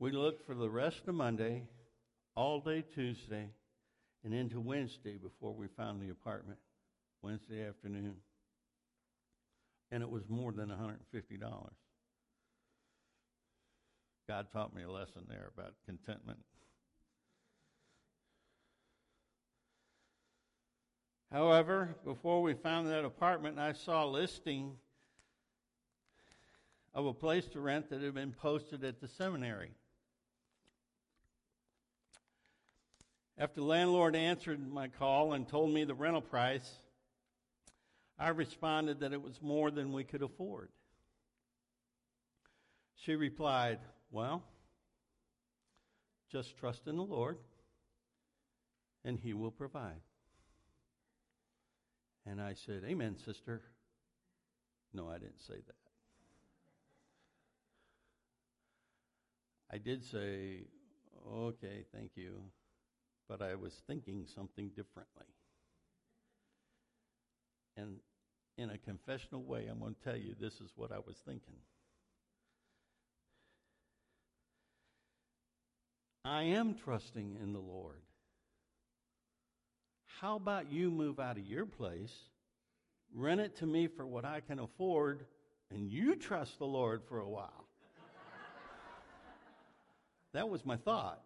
We 0.00 0.10
looked 0.10 0.44
for 0.44 0.56
the 0.56 0.68
rest 0.68 1.02
of 1.06 1.14
Monday, 1.14 1.62
all 2.34 2.58
day 2.58 2.82
Tuesday, 2.94 3.48
and 4.24 4.34
into 4.34 4.58
Wednesday 4.58 5.16
before 5.18 5.54
we 5.54 5.68
found 5.76 6.02
the 6.02 6.10
apartment, 6.10 6.58
Wednesday 7.22 7.64
afternoon. 7.64 8.16
And 9.92 10.02
it 10.02 10.10
was 10.10 10.22
more 10.28 10.50
than 10.50 10.70
$150. 10.70 11.70
God 14.28 14.46
taught 14.52 14.74
me 14.74 14.82
a 14.82 14.90
lesson 14.90 15.26
there 15.28 15.52
about 15.56 15.74
contentment. 15.86 16.40
However, 21.32 21.96
before 22.04 22.42
we 22.42 22.52
found 22.52 22.88
that 22.88 23.06
apartment, 23.06 23.58
I 23.58 23.72
saw 23.72 24.04
a 24.04 24.06
listing 24.06 24.76
of 26.92 27.06
a 27.06 27.14
place 27.14 27.46
to 27.48 27.60
rent 27.60 27.88
that 27.88 28.02
had 28.02 28.12
been 28.12 28.32
posted 28.32 28.84
at 28.84 29.00
the 29.00 29.08
seminary. 29.08 29.70
After 33.38 33.60
the 33.60 33.66
landlord 33.66 34.14
answered 34.14 34.60
my 34.70 34.88
call 34.88 35.32
and 35.32 35.48
told 35.48 35.72
me 35.72 35.84
the 35.84 35.94
rental 35.94 36.20
price, 36.20 36.70
I 38.18 38.28
responded 38.28 39.00
that 39.00 39.14
it 39.14 39.22
was 39.22 39.40
more 39.40 39.70
than 39.70 39.90
we 39.90 40.04
could 40.04 40.22
afford. 40.22 40.68
She 42.94 43.16
replied, 43.16 43.78
Well, 44.10 44.42
just 46.30 46.58
trust 46.58 46.86
in 46.86 46.98
the 46.98 47.02
Lord, 47.02 47.38
and 49.02 49.18
He 49.18 49.32
will 49.32 49.50
provide. 49.50 50.02
And 52.26 52.40
I 52.40 52.54
said, 52.54 52.82
Amen, 52.86 53.16
sister. 53.24 53.62
No, 54.94 55.08
I 55.08 55.14
didn't 55.18 55.40
say 55.40 55.54
that. 55.54 55.74
I 59.72 59.78
did 59.78 60.04
say, 60.04 60.64
Okay, 61.30 61.84
thank 61.94 62.12
you. 62.14 62.34
But 63.28 63.42
I 63.42 63.54
was 63.54 63.72
thinking 63.86 64.26
something 64.34 64.68
differently. 64.68 65.26
And 67.76 67.96
in 68.58 68.70
a 68.70 68.78
confessional 68.78 69.42
way, 69.42 69.66
I'm 69.70 69.80
going 69.80 69.94
to 69.94 70.04
tell 70.04 70.16
you 70.16 70.34
this 70.38 70.54
is 70.54 70.70
what 70.76 70.92
I 70.92 70.98
was 70.98 71.16
thinking. 71.24 71.56
I 76.24 76.42
am 76.44 76.74
trusting 76.74 77.38
in 77.42 77.52
the 77.52 77.58
Lord. 77.58 78.02
How 80.22 80.36
about 80.36 80.70
you 80.70 80.88
move 80.88 81.18
out 81.18 81.36
of 81.36 81.44
your 81.44 81.66
place, 81.66 82.12
rent 83.12 83.40
it 83.40 83.56
to 83.56 83.66
me 83.66 83.88
for 83.88 84.06
what 84.06 84.24
I 84.24 84.38
can 84.38 84.60
afford, 84.60 85.26
and 85.68 85.90
you 85.90 86.14
trust 86.14 86.60
the 86.60 86.64
Lord 86.64 87.02
for 87.08 87.18
a 87.18 87.28
while? 87.28 87.66
that 90.32 90.48
was 90.48 90.64
my 90.64 90.76
thought. 90.76 91.22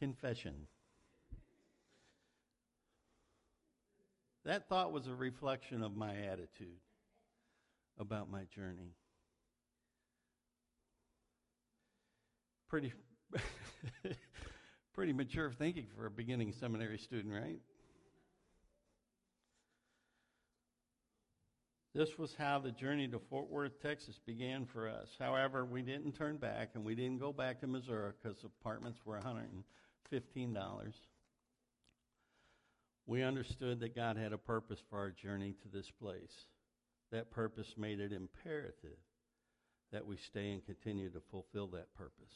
Confession. 0.00 0.66
That 4.44 4.68
thought 4.68 4.92
was 4.92 5.06
a 5.06 5.14
reflection 5.14 5.82
of 5.82 5.96
my 5.96 6.14
attitude 6.14 6.76
about 7.98 8.30
my 8.30 8.42
journey. 8.54 8.92
Pretty 12.68 12.92
Pretty 14.96 15.12
mature 15.12 15.52
thinking 15.52 15.86
for 15.94 16.06
a 16.06 16.10
beginning 16.10 16.54
seminary 16.58 16.96
student, 16.96 17.34
right? 17.34 17.60
This 21.94 22.08
was 22.18 22.34
how 22.38 22.60
the 22.60 22.72
journey 22.72 23.06
to 23.08 23.18
Fort 23.28 23.50
Worth, 23.50 23.82
Texas 23.82 24.18
began 24.24 24.64
for 24.64 24.88
us. 24.88 25.08
However, 25.18 25.66
we 25.66 25.82
didn't 25.82 26.12
turn 26.12 26.38
back 26.38 26.70
and 26.74 26.82
we 26.82 26.94
didn't 26.94 27.18
go 27.18 27.30
back 27.30 27.60
to 27.60 27.66
Missouri 27.66 28.12
because 28.22 28.38
apartments 28.42 28.98
were 29.04 29.20
$115. 29.20 30.92
We 33.06 33.22
understood 33.22 33.80
that 33.80 33.94
God 33.94 34.16
had 34.16 34.32
a 34.32 34.38
purpose 34.38 34.80
for 34.88 34.98
our 34.98 35.10
journey 35.10 35.54
to 35.62 35.68
this 35.68 35.90
place. 36.00 36.46
That 37.12 37.30
purpose 37.30 37.74
made 37.76 38.00
it 38.00 38.14
imperative 38.14 38.98
that 39.92 40.06
we 40.06 40.16
stay 40.16 40.52
and 40.52 40.64
continue 40.64 41.10
to 41.10 41.20
fulfill 41.30 41.66
that 41.68 41.94
purpose. 41.94 42.32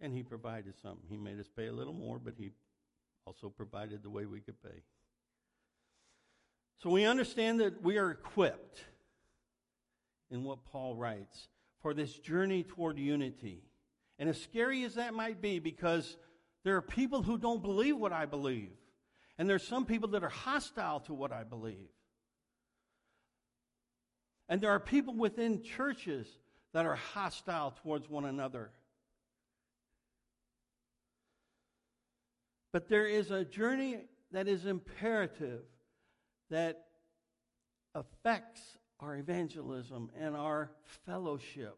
And 0.00 0.12
he 0.12 0.22
provided 0.22 0.74
something. 0.80 1.06
He 1.08 1.16
made 1.16 1.40
us 1.40 1.48
pay 1.54 1.66
a 1.66 1.72
little 1.72 1.92
more, 1.92 2.18
but 2.18 2.34
he 2.36 2.50
also 3.26 3.48
provided 3.48 4.02
the 4.02 4.10
way 4.10 4.26
we 4.26 4.40
could 4.40 4.62
pay. 4.62 4.82
So 6.82 6.90
we 6.90 7.04
understand 7.04 7.60
that 7.60 7.82
we 7.82 7.98
are 7.98 8.10
equipped 8.10 8.84
in 10.30 10.44
what 10.44 10.64
Paul 10.64 10.94
writes 10.94 11.48
for 11.80 11.94
this 11.94 12.12
journey 12.12 12.62
toward 12.62 12.98
unity. 12.98 13.62
And 14.18 14.28
as 14.28 14.40
scary 14.40 14.84
as 14.84 14.94
that 14.94 15.14
might 15.14 15.40
be, 15.40 15.58
because 15.58 16.16
there 16.64 16.76
are 16.76 16.82
people 16.82 17.22
who 17.22 17.38
don't 17.38 17.62
believe 17.62 17.96
what 17.96 18.12
I 18.12 18.26
believe, 18.26 18.70
and 19.38 19.48
there's 19.48 19.66
some 19.66 19.84
people 19.84 20.08
that 20.10 20.24
are 20.24 20.28
hostile 20.28 21.00
to 21.00 21.14
what 21.14 21.32
I 21.32 21.44
believe. 21.44 21.88
And 24.48 24.60
there 24.60 24.70
are 24.70 24.80
people 24.80 25.14
within 25.14 25.62
churches 25.62 26.26
that 26.72 26.86
are 26.86 26.96
hostile 26.96 27.74
towards 27.82 28.08
one 28.08 28.24
another. 28.24 28.70
But 32.78 32.88
there 32.88 33.06
is 33.06 33.32
a 33.32 33.44
journey 33.44 34.04
that 34.30 34.46
is 34.46 34.64
imperative 34.64 35.62
that 36.48 36.84
affects 37.92 38.60
our 39.00 39.16
evangelism 39.16 40.12
and 40.16 40.36
our 40.36 40.70
fellowship. 41.04 41.76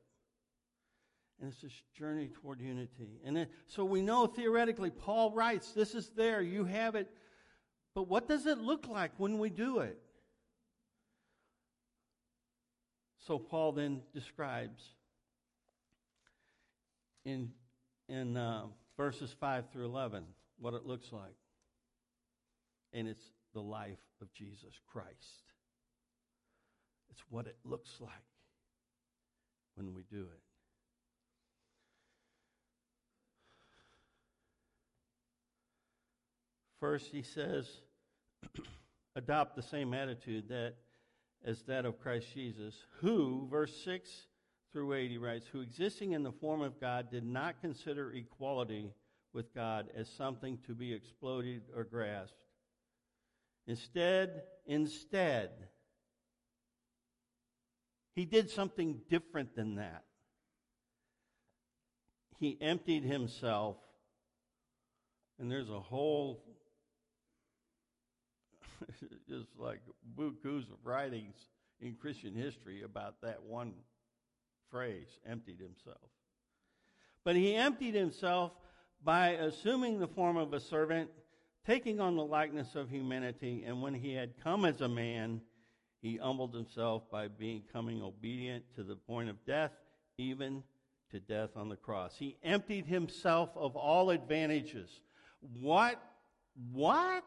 And 1.41 1.51
it's 1.51 1.63
this 1.63 1.73
journey 1.97 2.29
toward 2.29 2.61
unity. 2.61 3.19
And 3.25 3.39
it, 3.39 3.51
so 3.67 3.83
we 3.83 4.03
know 4.03 4.27
theoretically, 4.27 4.91
Paul 4.91 5.31
writes, 5.31 5.73
this 5.73 5.95
is 5.95 6.11
there, 6.11 6.43
you 6.43 6.65
have 6.65 6.97
it. 6.97 7.09
But 7.95 8.07
what 8.07 8.29
does 8.29 8.45
it 8.45 8.59
look 8.59 8.87
like 8.87 9.13
when 9.17 9.39
we 9.39 9.49
do 9.49 9.79
it? 9.79 9.99
So 13.27 13.39
Paul 13.39 13.73
then 13.73 14.03
describes 14.13 14.83
in, 17.25 17.53
in 18.07 18.37
uh, 18.37 18.67
verses 18.99 19.35
5 19.41 19.71
through 19.73 19.87
11 19.87 20.25
what 20.61 20.75
it 20.75 20.87
looks 20.87 21.13
like. 21.13 21.37
And 22.93 23.09
it's 23.09 23.25
the 23.55 23.61
life 23.61 23.99
of 24.21 24.33
Jesus 24.33 24.75
Christ. 24.93 25.45
It's 27.11 27.23
what 27.31 27.47
it 27.47 27.57
looks 27.65 27.91
like 28.01 28.11
when 29.75 29.95
we 29.95 30.03
do 30.11 30.23
it. 30.23 30.43
First, 36.79 37.09
he 37.13 37.23
says, 37.23 37.67
adopt 39.17 39.55
the 39.55 39.63
same 39.63 39.93
attitude 39.93 40.49
that 40.49 40.77
as 41.45 41.63
that 41.63 41.85
of 41.85 42.01
Christ 42.01 42.29
Jesus, 42.35 42.75
who, 43.01 43.47
verse 43.51 43.75
6 43.85 44.09
through 44.73 44.95
8, 44.95 45.11
he 45.11 45.19
writes, 45.19 45.47
who 45.47 45.61
existing 45.61 46.13
in 46.13 46.23
the 46.23 46.33
form 46.33 46.63
of 46.63 46.81
God 46.81 47.11
did 47.11 47.25
not 47.25 47.61
consider 47.61 48.13
equality 48.13 48.93
with 49.33 49.55
God 49.55 49.89
as 49.97 50.09
something 50.09 50.59
to 50.67 50.75
be 50.75 50.93
exploded 50.93 51.63
or 51.75 51.85
grasped. 51.85 52.45
Instead, 53.67 54.43
instead, 54.67 55.51
he 58.15 58.25
did 58.25 58.51
something 58.51 59.01
different 59.09 59.55
than 59.55 59.77
that. 59.77 60.05
He 62.39 62.57
emptied 62.61 63.05
himself, 63.05 63.77
and 65.39 65.51
there's 65.51 65.69
a 65.69 65.79
whole, 65.79 66.43
just 69.29 69.49
like 69.59 69.81
bukus 70.19 70.71
of 70.71 70.85
writings 70.85 71.37
in 71.81 71.95
Christian 71.95 72.35
history 72.35 72.83
about 72.83 73.21
that 73.23 73.43
one 73.43 73.75
phrase, 74.71 75.09
emptied 75.29 75.61
himself. 75.61 76.11
But 77.25 77.37
he 77.37 77.55
emptied 77.55 77.95
himself 77.95 78.53
by 79.03 79.31
assuming 79.31 79.99
the 79.99 80.09
form 80.09 80.37
of 80.37 80.53
a 80.53 80.61
servant, 80.61 81.11
taking 81.67 82.01
on 82.01 82.17
the 82.17 82.25
likeness 82.25 82.75
of 82.75 82.91
humanity, 82.91 83.65
and 83.67 83.81
when 83.83 83.95
he 83.95 84.15
had 84.15 84.33
come 84.43 84.65
as 84.65 84.81
a 84.81 84.89
man, 84.89 85.41
he 86.03 86.17
humbled 86.17 86.55
himself 86.55 87.03
by 87.11 87.29
becoming 87.29 88.03
obedient 88.03 88.65
to 88.77 88.83
the 88.83 88.97
point 88.97 89.29
of 89.29 89.45
death, 89.45 89.73
even 90.19 90.63
to 91.11 91.21
death 91.21 91.51
on 91.57 91.69
the 91.69 91.77
cross. 91.77 92.15
He 92.19 92.37
emptied 92.43 92.87
himself 92.87 93.51
of 93.57 93.77
all 93.77 94.11
advantages. 94.11 95.01
What? 95.61 96.01
What? 96.73 97.25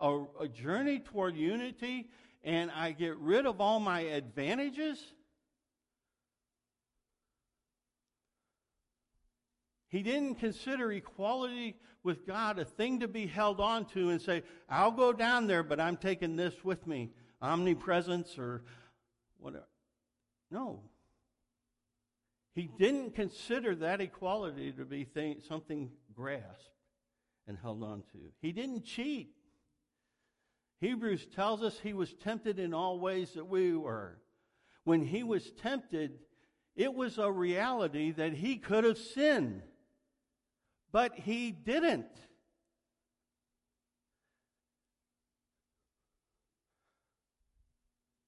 A, 0.00 0.24
a 0.40 0.48
journey 0.48 0.98
toward 0.98 1.36
unity, 1.36 2.10
and 2.42 2.70
I 2.70 2.92
get 2.92 3.16
rid 3.18 3.46
of 3.46 3.60
all 3.60 3.80
my 3.80 4.00
advantages? 4.00 5.02
He 9.92 10.02
didn't 10.02 10.36
consider 10.36 10.90
equality 10.90 11.76
with 12.02 12.26
God 12.26 12.58
a 12.58 12.64
thing 12.64 13.00
to 13.00 13.08
be 13.08 13.26
held 13.26 13.60
on 13.60 13.84
to 13.90 14.08
and 14.08 14.20
say, 14.20 14.42
I'll 14.66 14.90
go 14.90 15.12
down 15.12 15.46
there, 15.46 15.62
but 15.62 15.78
I'm 15.78 15.98
taking 15.98 16.34
this 16.34 16.64
with 16.64 16.86
me 16.86 17.10
omnipresence 17.42 18.38
or 18.38 18.62
whatever. 19.38 19.68
No. 20.50 20.80
He 22.54 22.70
didn't 22.78 23.14
consider 23.14 23.74
that 23.76 24.00
equality 24.00 24.72
to 24.72 24.86
be 24.86 25.04
thing, 25.04 25.42
something 25.46 25.90
grasped 26.14 26.70
and 27.46 27.58
held 27.58 27.82
on 27.82 28.02
to. 28.12 28.18
He 28.40 28.52
didn't 28.52 28.86
cheat. 28.86 29.34
Hebrews 30.80 31.26
tells 31.34 31.62
us 31.62 31.78
he 31.78 31.92
was 31.92 32.14
tempted 32.14 32.58
in 32.58 32.72
all 32.72 32.98
ways 32.98 33.32
that 33.34 33.46
we 33.46 33.76
were. 33.76 34.18
When 34.84 35.02
he 35.02 35.22
was 35.22 35.52
tempted, 35.52 36.18
it 36.74 36.94
was 36.94 37.18
a 37.18 37.30
reality 37.30 38.10
that 38.12 38.32
he 38.32 38.56
could 38.56 38.84
have 38.84 38.98
sinned, 38.98 39.62
but 40.92 41.14
he 41.14 41.50
didn't. 41.50 42.06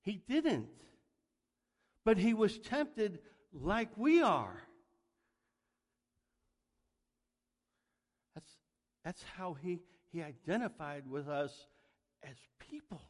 He 0.03 0.23
didn't. 0.29 0.69
But 2.05 2.19
he 2.19 2.35
was 2.35 2.59
tempted 2.59 3.21
like 3.53 3.89
we 3.97 4.23
are. 4.23 4.63
That's, 8.35 8.53
that's 9.05 9.23
how 9.37 9.55
he, 9.55 9.81
he 10.13 10.23
identified 10.23 11.05
with 11.09 11.29
us 11.29 11.67
as 12.23 12.37
people. 12.59 13.01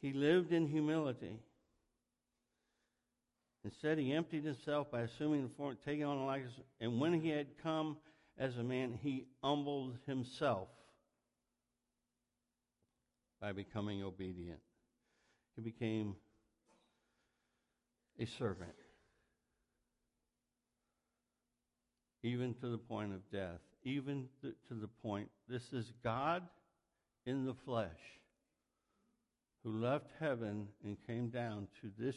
He 0.00 0.12
lived 0.12 0.52
in 0.52 0.66
humility. 0.66 1.38
Instead, 3.64 3.98
he 3.98 4.12
emptied 4.12 4.44
himself 4.44 4.90
by 4.90 5.02
assuming 5.02 5.42
the 5.42 5.54
form, 5.56 5.76
taking 5.84 6.04
on 6.04 6.16
a 6.16 6.24
likeness, 6.24 6.54
and 6.80 6.98
when 6.98 7.20
he 7.20 7.28
had 7.28 7.46
come 7.62 7.98
as 8.38 8.56
a 8.56 8.62
man, 8.62 8.98
he 9.02 9.26
humbled 9.42 9.98
himself 10.06 10.68
by 13.38 13.52
becoming 13.52 14.02
obedient. 14.02 14.60
He 15.56 15.62
became 15.62 16.16
a 18.18 18.24
servant, 18.38 18.72
even 22.22 22.54
to 22.62 22.68
the 22.68 22.78
point 22.78 23.12
of 23.12 23.30
death, 23.30 23.60
even 23.82 24.28
to 24.42 24.74
the 24.74 24.88
point 25.02 25.28
this 25.48 25.72
is 25.72 25.92
God 26.02 26.42
in 27.26 27.44
the 27.44 27.54
flesh 27.66 28.19
who 29.62 29.80
left 29.80 30.06
heaven 30.18 30.68
and 30.84 30.96
came 31.06 31.28
down 31.28 31.68
to 31.80 31.90
this 31.98 32.16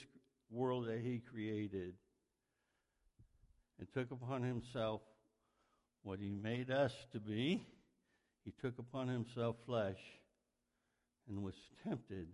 world 0.49 0.87
that 0.87 1.01
he 1.01 1.21
created 1.31 1.93
and 3.79 3.87
took 3.93 4.11
upon 4.11 4.43
himself 4.43 5.01
what 6.03 6.19
he 6.19 6.29
made 6.29 6.69
us 6.69 6.93
to 7.11 7.19
be. 7.19 7.65
He 8.45 8.53
took 8.61 8.77
upon 8.79 9.07
himself 9.07 9.55
flesh 9.65 9.99
and 11.27 11.43
was 11.43 11.55
tempted. 11.83 12.27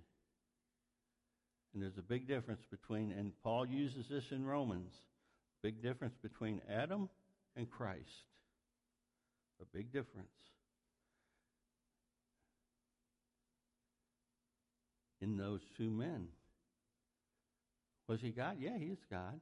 And 1.73 1.83
there's 1.83 1.97
a 1.97 2.03
big 2.03 2.27
difference 2.27 2.61
between, 2.69 3.11
and 3.11 3.31
Paul 3.43 3.67
uses 3.67 4.07
this 4.09 4.31
in 4.31 4.45
Romans, 4.45 4.93
big 5.61 5.81
difference 5.83 6.15
between 6.21 6.61
Adam 6.69 7.09
and 7.55 7.69
Christ. 7.69 8.25
A 9.61 9.65
big 9.75 9.91
difference. 9.91 10.27
In 15.21 15.37
those 15.37 15.61
two 15.77 15.89
men. 15.89 16.27
Was 18.07 18.21
he 18.21 18.31
God? 18.31 18.57
Yeah, 18.59 18.77
he 18.77 18.85
is 18.85 19.05
God. 19.09 19.39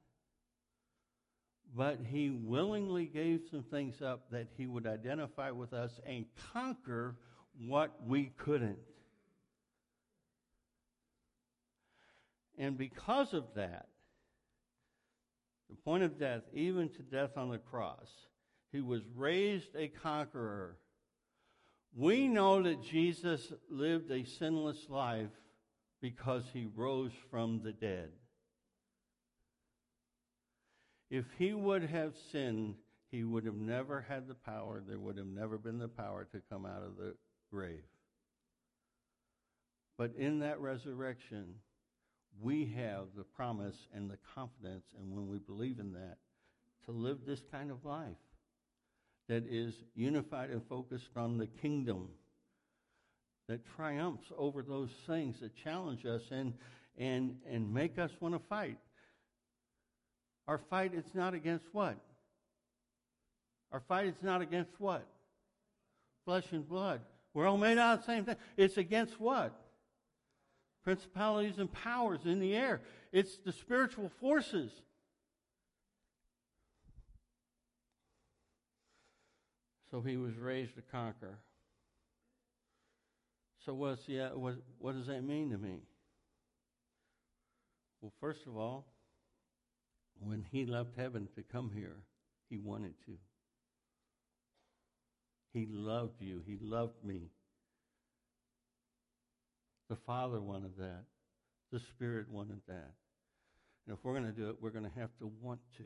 But 1.76 2.00
he 2.06 2.30
willingly 2.30 3.06
gave 3.06 3.42
some 3.52 3.64
things 3.64 4.02
up 4.02 4.32
that 4.32 4.48
he 4.58 4.68
would 4.68 4.88
identify 4.88 5.52
with 5.52 5.74
us 5.74 6.00
and 6.06 6.26
conquer 6.54 7.16
what 7.60 8.06
we 8.06 8.32
couldn't. 8.38 8.80
And 12.58 12.78
because 12.78 13.34
of 13.34 13.44
that, 13.56 13.88
the 15.70 15.76
point 15.76 16.04
of 16.04 16.18
death, 16.18 16.44
even 16.54 16.90
to 16.90 17.04
death 17.04 17.38
on 17.38 17.50
the 17.50 17.58
cross, 17.58 18.10
he 18.72 18.82
was 18.82 19.02
raised 19.16 19.76
a 19.76 19.90
conqueror. 19.90 20.78
We 21.96 22.28
know 22.28 22.64
that 22.64 22.84
Jesus 22.84 23.54
lived 23.70 24.12
a 24.12 24.26
sinless 24.26 24.90
life 24.90 25.30
because 26.02 26.44
he 26.54 26.68
rose 26.76 27.12
from 27.32 27.62
the 27.64 27.72
dead. 27.72 28.10
If 31.10 31.26
he 31.38 31.54
would 31.54 31.84
have 31.84 32.14
sinned, 32.32 32.76
he 33.12 33.24
would 33.24 33.46
have 33.46 33.56
never 33.56 34.02
had 34.02 34.28
the 34.28 34.36
power, 34.36 34.84
there 34.86 35.00
would 35.00 35.18
have 35.18 35.28
never 35.28 35.58
been 35.58 35.80
the 35.80 35.88
power 35.88 36.28
to 36.32 36.42
come 36.50 36.66
out 36.66 36.84
of 36.84 36.98
the 36.98 37.16
grave. 37.52 37.84
But 39.98 40.14
in 40.18 40.40
that 40.40 40.60
resurrection, 40.60 41.56
we 42.42 42.66
have 42.76 43.06
the 43.16 43.24
promise 43.24 43.78
and 43.96 44.10
the 44.10 44.18
confidence, 44.36 44.86
and 44.98 45.12
when 45.12 45.28
we 45.28 45.40
believe 45.40 45.80
in 45.80 45.94
that, 45.94 46.18
to 46.86 46.92
live 46.92 47.20
this 47.26 47.42
kind 47.52 47.72
of 47.72 47.84
life 47.84 48.18
that 49.28 49.44
is 49.50 49.74
unified 49.96 50.50
and 50.50 50.62
focused 50.68 51.10
on 51.16 51.38
the 51.38 51.48
kingdom 51.48 52.10
that 53.48 53.62
triumphs 53.76 54.28
over 54.38 54.62
those 54.62 54.92
things 55.06 55.40
that 55.40 55.56
challenge 55.56 56.06
us 56.06 56.24
and 56.32 56.54
and 56.98 57.38
and 57.50 57.74
make 57.74 57.98
us 57.98 58.12
want 58.20 58.34
to 58.36 58.40
fight. 58.48 58.78
Our 60.48 60.58
fight 60.58 60.94
is 60.94 61.06
not 61.14 61.34
against 61.34 61.66
what? 61.72 61.98
Our 63.72 63.82
fight 63.82 64.08
is 64.08 64.22
not 64.22 64.42
against 64.42 64.72
what? 64.80 65.06
Flesh 66.26 66.46
and 66.52 66.68
blood. 66.68 67.02
We're 67.34 67.48
all 67.48 67.58
made 67.58 67.78
out 67.78 68.00
of 68.00 68.06
the 68.06 68.12
same 68.12 68.26
thing. 68.26 68.38
It's 68.56 68.78
against 68.78 69.20
what? 69.20 69.54
principalities 70.88 71.58
and 71.58 71.70
powers 71.70 72.22
in 72.24 72.40
the 72.40 72.56
air. 72.56 72.80
It's 73.12 73.40
the 73.40 73.52
spiritual 73.52 74.10
forces. 74.22 74.72
So 79.92 80.00
he 80.00 80.16
was 80.16 80.38
raised 80.38 80.76
to 80.76 80.82
conquer. 80.82 81.40
So 83.68 83.74
what's 83.74 84.02
what, 84.34 84.56
what 84.80 84.96
does 84.96 85.08
that 85.08 85.26
mean 85.26 85.50
to 85.52 85.58
me? 85.58 85.82
Well, 88.00 88.14
first 88.22 88.48
of 88.48 88.56
all, 88.56 88.88
when 90.22 90.46
he 90.54 90.66
left 90.66 90.92
heaven 90.96 91.28
to 91.36 91.44
come 91.44 91.72
here, 91.76 91.98
he 92.50 92.60
wanted 92.60 92.94
to. 93.08 93.18
He 95.52 95.68
loved 95.70 96.22
you. 96.22 96.42
He 96.48 96.58
loved 96.62 97.04
me. 97.04 97.30
The 99.90 99.98
Father 99.98 100.40
wanted 100.40 100.78
that. 100.78 101.04
The 101.74 101.80
Spirit 101.80 102.30
wanted 102.30 102.62
that. 102.70 102.94
And 103.86 103.98
if 103.98 104.00
we're 104.02 104.14
going 104.14 104.28
to 104.28 104.32
do 104.32 104.50
it, 104.50 104.56
we're 104.62 104.70
going 104.70 104.90
to 104.90 105.00
have 105.00 105.10
to 105.20 105.30
want 105.42 105.60
to. 105.76 105.84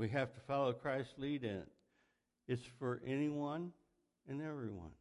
We 0.00 0.08
have 0.08 0.32
to 0.32 0.40
follow 0.48 0.72
Christ's 0.72 1.12
lead 1.18 1.44
in 1.44 1.56
it. 1.56 1.68
It's 2.48 2.62
for 2.78 3.02
anyone 3.06 3.72
and 4.26 4.40
everyone. 4.40 4.92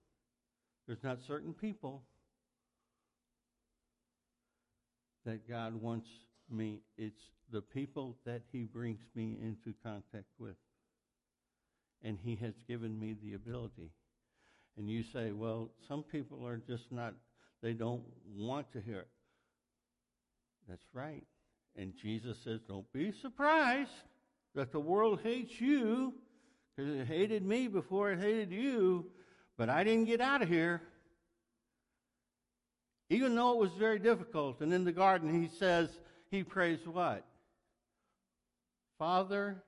There's 0.85 1.01
not 1.01 1.19
certain 1.25 1.53
people 1.53 2.03
that 5.25 5.47
God 5.47 5.81
wants 5.81 6.09
me. 6.51 6.81
It's 6.97 7.21
the 7.49 7.61
people 7.61 8.17
that 8.25 8.41
he 8.51 8.63
brings 8.63 8.99
me 9.15 9.37
into 9.41 9.73
contact 9.83 10.27
with. 10.37 10.57
And 12.03 12.17
he 12.21 12.35
has 12.35 12.55
given 12.67 12.99
me 12.99 13.15
the 13.23 13.35
ability. 13.35 13.93
And 14.77 14.89
you 14.89 15.05
say, 15.13 15.31
well, 15.31 15.69
some 15.87 16.03
people 16.03 16.45
are 16.45 16.57
just 16.67 16.91
not, 16.91 17.13
they 17.63 17.71
don't 17.71 18.03
want 18.35 18.69
to 18.73 18.81
hear 18.81 18.99
it. 18.99 19.09
That's 20.67 20.83
right. 20.91 21.23
And 21.77 21.93
Jesus 22.01 22.35
says, 22.43 22.59
don't 22.67 22.91
be 22.91 23.13
surprised 23.21 23.91
that 24.55 24.71
the 24.71 24.79
world 24.79 25.21
hates 25.23 25.59
you 25.59 26.13
Because 26.79 26.95
it 26.95 27.07
hated 27.07 27.45
me 27.45 27.67
before 27.67 28.11
it 28.11 28.19
hated 28.19 28.51
you, 28.51 29.07
but 29.57 29.69
I 29.69 29.83
didn't 29.83 30.05
get 30.05 30.21
out 30.21 30.41
of 30.41 30.47
here. 30.47 30.81
Even 33.09 33.35
though 33.35 33.51
it 33.51 33.57
was 33.57 33.71
very 33.77 33.99
difficult. 33.99 34.61
And 34.61 34.73
in 34.73 34.85
the 34.85 34.93
garden, 34.93 35.41
he 35.41 35.49
says, 35.49 35.89
he 36.31 36.43
prays 36.43 36.79
what? 36.85 37.25
Father, 38.97 39.61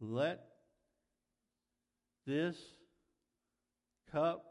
let 0.00 0.44
this 2.26 2.56
cup 4.12 4.44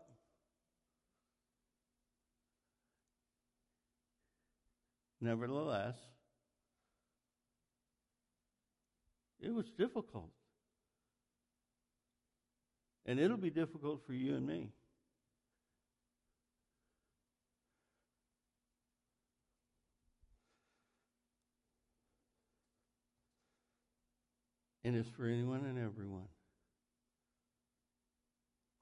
nevertheless 5.19 5.95
it 9.41 9.53
was 9.53 9.65
difficult 9.77 10.29
and 13.05 13.19
it'll 13.19 13.37
be 13.37 13.49
difficult 13.49 14.01
for 14.05 14.13
you 14.13 14.35
and 14.35 14.45
me 14.45 14.69
and 24.83 24.95
it's 24.95 25.09
for 25.15 25.25
anyone 25.25 25.65
and 25.65 25.77
everyone. 25.77 26.27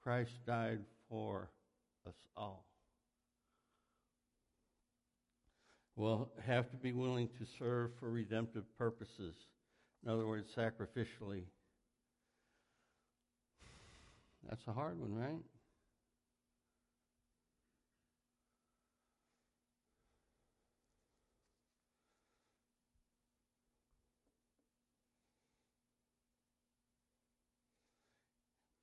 Christ 0.02 0.32
died 0.46 0.80
for 1.08 1.50
us 2.06 2.14
all. 2.36 2.64
We'll 5.96 6.30
have 6.46 6.70
to 6.70 6.76
be 6.76 6.92
willing 6.92 7.28
to 7.38 7.46
serve 7.58 7.90
for 8.00 8.10
redemptive 8.10 8.64
purposes. 8.78 9.34
In 10.04 10.10
other 10.10 10.26
words, 10.26 10.48
sacrificially. 10.56 11.44
That's 14.48 14.66
a 14.66 14.72
hard 14.72 14.98
one, 14.98 15.14
right? 15.14 15.42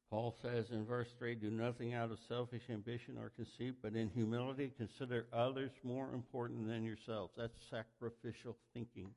Paul 0.09 0.35
says 0.41 0.65
in 0.71 0.85
verse 0.85 1.09
3 1.19 1.35
Do 1.35 1.51
nothing 1.51 1.93
out 1.93 2.11
of 2.11 2.17
selfish 2.27 2.63
ambition 2.69 3.17
or 3.19 3.31
conceit, 3.35 3.75
but 3.83 3.93
in 3.93 4.09
humility 4.09 4.71
consider 4.77 5.27
others 5.33 5.71
more 5.83 6.11
important 6.13 6.67
than 6.67 6.83
yourselves. 6.83 7.33
That's 7.37 7.57
sacrificial 7.69 8.57
thinking. 8.73 9.11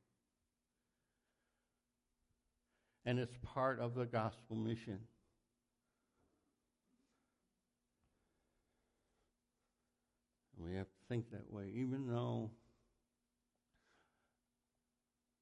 And 3.04 3.18
it's 3.18 3.36
part 3.42 3.80
of 3.80 3.94
the 3.94 4.04
gospel 4.04 4.56
mission. 4.56 4.98
We 10.58 10.74
have 10.74 10.86
to 10.86 10.98
think 11.08 11.30
that 11.30 11.50
way, 11.50 11.72
even 11.74 12.06
though 12.06 12.50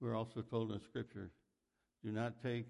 we're 0.01 0.15
also 0.17 0.43
told 0.43 0.71
in 0.71 0.81
Scripture 0.89 1.31
do 2.05 2.13
not 2.13 2.35
take 2.43 2.67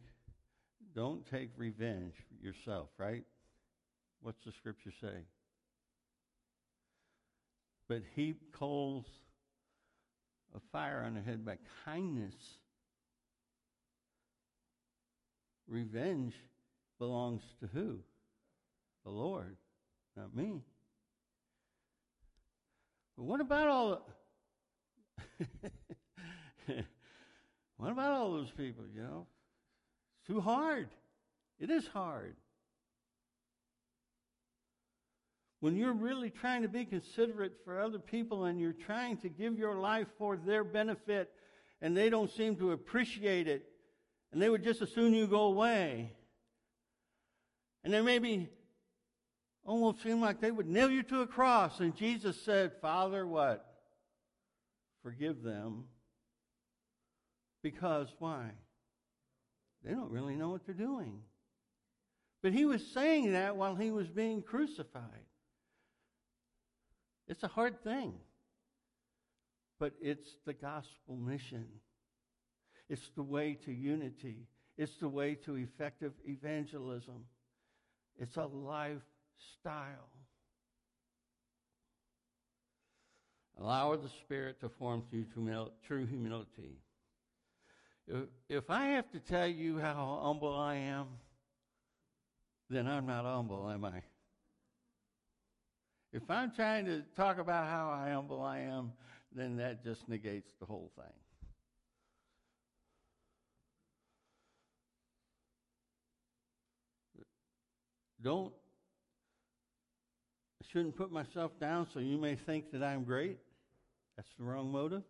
don't 0.94 1.24
take 1.30 1.50
revenge 1.56 2.14
yourself, 2.40 2.88
right? 2.98 3.24
What's 4.22 4.42
the 4.44 4.52
scripture 4.52 4.92
say? 5.00 5.24
But 7.88 8.02
heap 8.14 8.52
coals 8.52 9.06
of 10.54 10.62
fire 10.72 11.02
on 11.06 11.14
their 11.14 11.22
head 11.22 11.44
by 11.44 11.58
kindness. 11.84 12.34
Revenge 15.68 16.34
belongs 16.98 17.42
to 17.60 17.66
who? 17.66 17.98
The 19.04 19.10
Lord, 19.10 19.56
not 20.16 20.34
me. 20.34 20.62
But 23.16 23.24
what 23.24 23.40
about 23.40 23.68
all 23.68 23.90
the 23.90 24.00
what 27.76 27.92
about 27.92 28.12
all 28.12 28.32
those 28.32 28.50
people, 28.50 28.84
you 28.94 29.02
know? 29.02 29.26
It's 30.18 30.26
too 30.26 30.40
hard. 30.40 30.88
It 31.60 31.70
is 31.70 31.86
hard. 31.86 32.36
When 35.60 35.76
you're 35.76 35.92
really 35.92 36.30
trying 36.30 36.62
to 36.62 36.68
be 36.68 36.84
considerate 36.84 37.54
for 37.64 37.80
other 37.80 37.98
people 37.98 38.44
and 38.44 38.60
you're 38.60 38.72
trying 38.72 39.16
to 39.18 39.28
give 39.28 39.58
your 39.58 39.74
life 39.74 40.06
for 40.16 40.36
their 40.36 40.62
benefit 40.62 41.32
and 41.80 41.96
they 41.96 42.10
don't 42.10 42.30
seem 42.30 42.56
to 42.56 42.70
appreciate 42.72 43.48
it 43.48 43.64
and 44.32 44.42
they 44.42 44.48
would 44.48 44.62
just 44.62 44.82
as 44.82 44.92
soon 44.92 45.14
you 45.14 45.26
go 45.26 45.42
away. 45.42 46.12
And 47.84 47.92
they 47.92 48.00
maybe 48.00 48.48
almost 49.64 50.02
seem 50.02 50.20
like 50.20 50.40
they 50.40 50.50
would 50.50 50.66
nail 50.66 50.90
you 50.90 51.02
to 51.04 51.22
a 51.22 51.26
cross. 51.26 51.80
And 51.80 51.96
Jesus 51.96 52.40
said, 52.42 52.72
Father, 52.80 53.26
what? 53.26 53.64
Forgive 55.02 55.42
them. 55.42 55.84
Because 57.62 58.08
why? 58.18 58.50
They 59.84 59.92
don't 59.92 60.10
really 60.10 60.36
know 60.36 60.50
what 60.50 60.66
they're 60.66 60.74
doing. 60.74 61.20
But 62.42 62.52
he 62.52 62.64
was 62.64 62.86
saying 62.92 63.32
that 63.32 63.56
while 63.56 63.74
he 63.74 63.90
was 63.90 64.08
being 64.08 64.42
crucified. 64.42 65.24
It's 67.26 67.42
a 67.42 67.48
hard 67.48 67.82
thing. 67.82 68.14
But 69.78 69.92
it's 70.00 70.28
the 70.46 70.54
gospel 70.54 71.16
mission. 71.16 71.66
It's 72.88 73.10
the 73.16 73.22
way 73.22 73.54
to 73.64 73.72
unity. 73.72 74.46
It's 74.76 74.96
the 75.00 75.08
way 75.08 75.34
to 75.44 75.56
effective 75.56 76.12
evangelism. 76.26 77.24
It's 78.18 78.36
a 78.36 78.46
lifestyle. 78.46 79.02
Allow 83.60 83.96
the 83.96 84.08
Spirit 84.08 84.60
to 84.60 84.68
form 84.68 85.02
through 85.10 85.26
true 85.86 86.06
humility. 86.06 86.78
If 88.48 88.70
I 88.70 88.86
have 88.86 89.10
to 89.10 89.18
tell 89.18 89.48
you 89.48 89.78
how 89.78 90.20
humble 90.22 90.54
I 90.54 90.76
am, 90.76 91.06
then 92.70 92.86
I'm 92.86 93.06
not 93.06 93.24
humble, 93.24 93.68
am 93.68 93.84
I? 93.84 94.02
If 96.12 96.30
I'm 96.30 96.52
trying 96.52 96.86
to 96.86 97.02
talk 97.16 97.38
about 97.38 97.66
how 97.66 97.94
humble 98.10 98.42
I 98.42 98.60
am, 98.60 98.92
then 99.34 99.56
that 99.56 99.84
just 99.84 100.08
negates 100.08 100.50
the 100.58 100.66
whole 100.66 100.90
thing. 100.96 101.12
Don't, 108.22 108.52
I 110.62 110.66
shouldn't 110.72 110.96
put 110.96 111.12
myself 111.12 111.52
down 111.60 111.86
so 111.92 112.00
you 112.00 112.18
may 112.18 112.34
think 112.34 112.72
that 112.72 112.82
I'm 112.82 113.04
great. 113.04 113.38
That's 114.16 114.28
the 114.38 114.44
wrong 114.44 114.72
motive. 114.72 115.04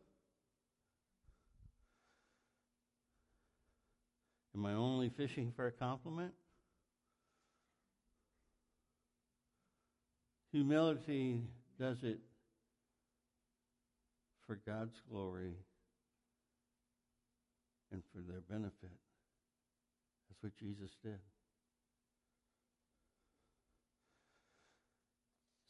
Am 4.54 4.66
I 4.66 4.74
only 4.74 5.08
fishing 5.08 5.52
for 5.56 5.66
a 5.66 5.72
compliment? 5.72 6.32
Humility 10.52 11.42
does 11.78 11.98
it 12.02 12.18
for 14.46 14.58
God's 14.66 15.00
glory 15.10 15.54
and 17.92 18.02
for 18.12 18.20
their 18.20 18.40
benefit. 18.40 18.96
That's 20.28 20.42
what 20.42 20.56
Jesus 20.56 20.90
did. 21.02 21.20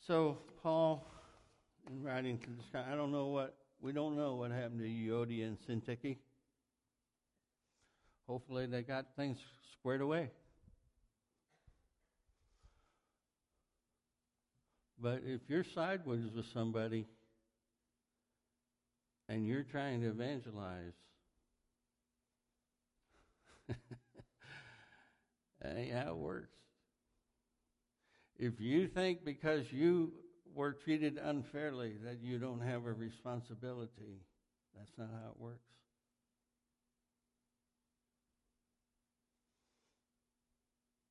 So, 0.09 0.39
Paul, 0.63 1.07
in 1.87 2.03
writing 2.03 2.39
to 2.39 2.49
this 2.57 2.65
guy, 2.73 2.83
I 2.91 2.97
don't 2.97 3.13
know 3.13 3.27
what, 3.27 3.55
we 3.79 3.93
don't 3.93 4.17
know 4.17 4.37
what 4.37 4.51
happened 4.51 4.81
to 4.81 4.87
Euodia 4.87 5.47
and 5.47 5.59
Syntyche. 5.69 6.17
Hopefully, 8.27 8.65
they 8.65 8.81
got 8.81 9.05
things 9.17 9.37
squared 9.75 10.01
away. 10.01 10.31
But 14.99 15.25
if 15.27 15.43
you're 15.47 15.67
sideways 15.75 16.25
with 16.35 16.47
somebody 16.55 17.07
and 19.29 19.47
you're 19.47 19.63
trying 19.63 20.01
to 20.01 20.09
evangelize, 20.09 20.95
that 25.61 25.77
ain't 25.77 25.93
how 25.93 26.13
it 26.13 26.17
works. 26.17 26.58
If 28.39 28.61
you 28.61 28.87
think 28.87 29.25
because 29.25 29.73
you 29.73 30.13
were 30.55 30.73
treated 30.73 31.19
unfairly 31.19 31.95
that 32.05 32.21
you 32.23 32.39
don't 32.39 32.61
have 32.61 32.87
a 32.87 32.93
responsibility, 32.93 34.23
that's 34.77 34.93
not 34.97 35.09
how 35.11 35.31
it 35.31 35.41
works. 35.41 35.69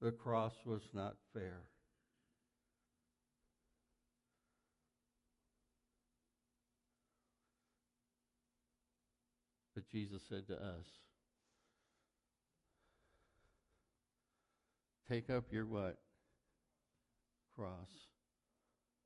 the 0.01 0.11
cross 0.11 0.53
was 0.65 0.81
not 0.93 1.15
fair. 1.33 1.63
But 9.73 9.87
Jesus 9.89 10.21
said 10.29 10.47
to 10.47 10.55
us, 10.55 10.85
Take 15.09 15.29
up 15.29 15.45
your 15.51 15.65
what? 15.65 15.97
Cross 17.57 17.89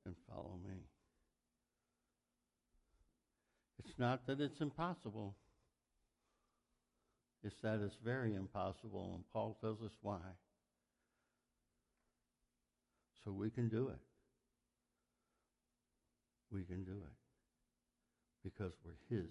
and 0.04 0.14
follow 0.28 0.58
me. 0.68 0.76
It's 3.78 3.98
not 3.98 4.26
that 4.26 4.40
it's 4.40 4.60
impossible. 4.60 5.36
It's 7.42 7.56
that 7.62 7.80
it's 7.82 7.96
very 8.04 8.34
impossible, 8.34 9.12
and 9.14 9.24
Paul 9.32 9.56
tells 9.60 9.80
us 9.80 9.92
why. 10.02 10.20
So 13.24 13.32
we 13.32 13.48
can 13.48 13.68
do 13.68 13.88
it. 13.88 14.00
We 16.52 16.62
can 16.64 16.84
do 16.84 16.92
it 16.92 18.44
because 18.44 18.72
we're 18.84 19.16
His 19.16 19.30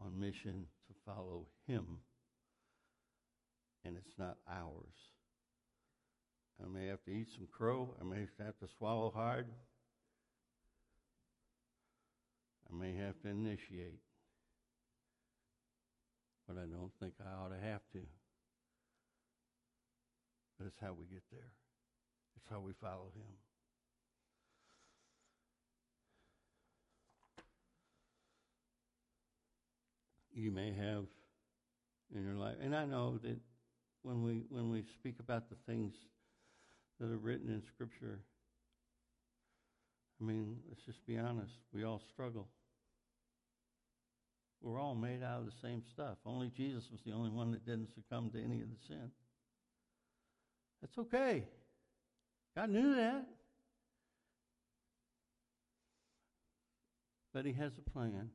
on 0.00 0.18
mission 0.18 0.64
to 0.88 0.94
follow 1.04 1.46
Him, 1.66 1.84
and 3.84 3.96
it's 3.96 4.18
not 4.18 4.38
ours. 4.50 5.15
I 6.62 6.68
may 6.68 6.86
have 6.86 7.02
to 7.04 7.10
eat 7.10 7.28
some 7.34 7.46
crow. 7.50 7.94
I 8.00 8.04
may 8.04 8.26
have 8.38 8.58
to 8.58 8.68
swallow 8.78 9.12
hard. 9.14 9.46
I 12.70 12.76
may 12.76 12.94
have 12.94 13.20
to 13.22 13.28
initiate. 13.28 14.00
But 16.48 16.56
I 16.56 16.66
don't 16.66 16.92
think 17.00 17.14
I 17.20 17.44
ought 17.44 17.50
to 17.50 17.60
have 17.60 17.82
to. 17.92 18.00
But 20.58 20.66
it's 20.66 20.78
how 20.80 20.94
we 20.98 21.04
get 21.06 21.22
there. 21.30 21.50
It's 22.36 22.46
how 22.48 22.60
we 22.60 22.72
follow 22.80 23.10
him. 23.14 23.26
You 30.32 30.50
may 30.50 30.72
have 30.72 31.04
in 32.14 32.22
your 32.22 32.34
life, 32.34 32.56
and 32.60 32.76
I 32.76 32.84
know 32.84 33.18
that 33.22 33.38
when 34.02 34.22
we 34.22 34.44
when 34.50 34.70
we 34.70 34.84
speak 34.98 35.18
about 35.18 35.48
the 35.48 35.56
things 35.66 35.94
that 37.00 37.10
are 37.10 37.18
written 37.18 37.48
in 37.50 37.62
Scripture, 37.74 38.20
I 40.20 40.24
mean, 40.24 40.56
let's 40.68 40.82
just 40.84 41.04
be 41.06 41.18
honest. 41.18 41.52
We 41.72 41.84
all 41.84 42.00
struggle. 42.12 42.48
We're 44.62 44.80
all 44.80 44.94
made 44.94 45.22
out 45.22 45.40
of 45.40 45.46
the 45.46 45.52
same 45.62 45.82
stuff. 45.92 46.16
Only 46.24 46.50
Jesus 46.56 46.84
was 46.90 47.00
the 47.04 47.12
only 47.12 47.30
one 47.30 47.52
that 47.52 47.66
didn't 47.66 47.94
succumb 47.94 48.30
to 48.30 48.42
any 48.42 48.62
of 48.62 48.68
the 48.68 48.86
sin. 48.88 49.10
That's 50.80 50.96
okay. 50.98 51.44
God 52.56 52.70
knew 52.70 52.94
that. 52.94 53.26
But 57.34 57.44
He 57.44 57.52
has 57.52 57.72
a 57.78 57.90
plan 57.90 58.30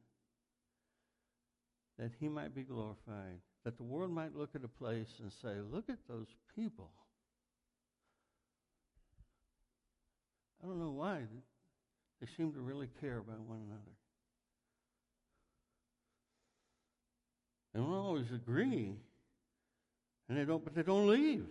that 1.97 2.11
He 2.19 2.29
might 2.29 2.53
be 2.53 2.61
glorified, 2.61 3.39
that 3.65 3.77
the 3.77 3.83
world 3.83 4.11
might 4.11 4.35
look 4.35 4.51
at 4.55 4.63
a 4.63 4.67
place 4.67 5.09
and 5.21 5.31
say, 5.41 5.55
Look 5.71 5.89
at 5.89 5.97
those 6.07 6.27
people. 6.55 6.91
I 10.61 10.67
don't 10.67 10.79
know 10.79 10.91
why. 10.91 11.21
They 12.19 12.27
seem 12.37 12.53
to 12.53 12.59
really 12.59 12.87
care 12.99 13.17
about 13.17 13.39
one 13.39 13.61
another. 13.67 13.81
They 17.73 17.79
don't 17.79 17.93
always 17.93 18.31
agree, 18.31 18.95
and 20.29 20.37
they 20.37 20.45
don't, 20.45 20.63
but 20.63 20.75
they 20.75 20.83
don't 20.83 21.07
leave. 21.07 21.45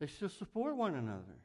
They 0.00 0.06
still 0.06 0.28
support 0.28 0.76
one 0.76 0.94
another. 0.94 1.38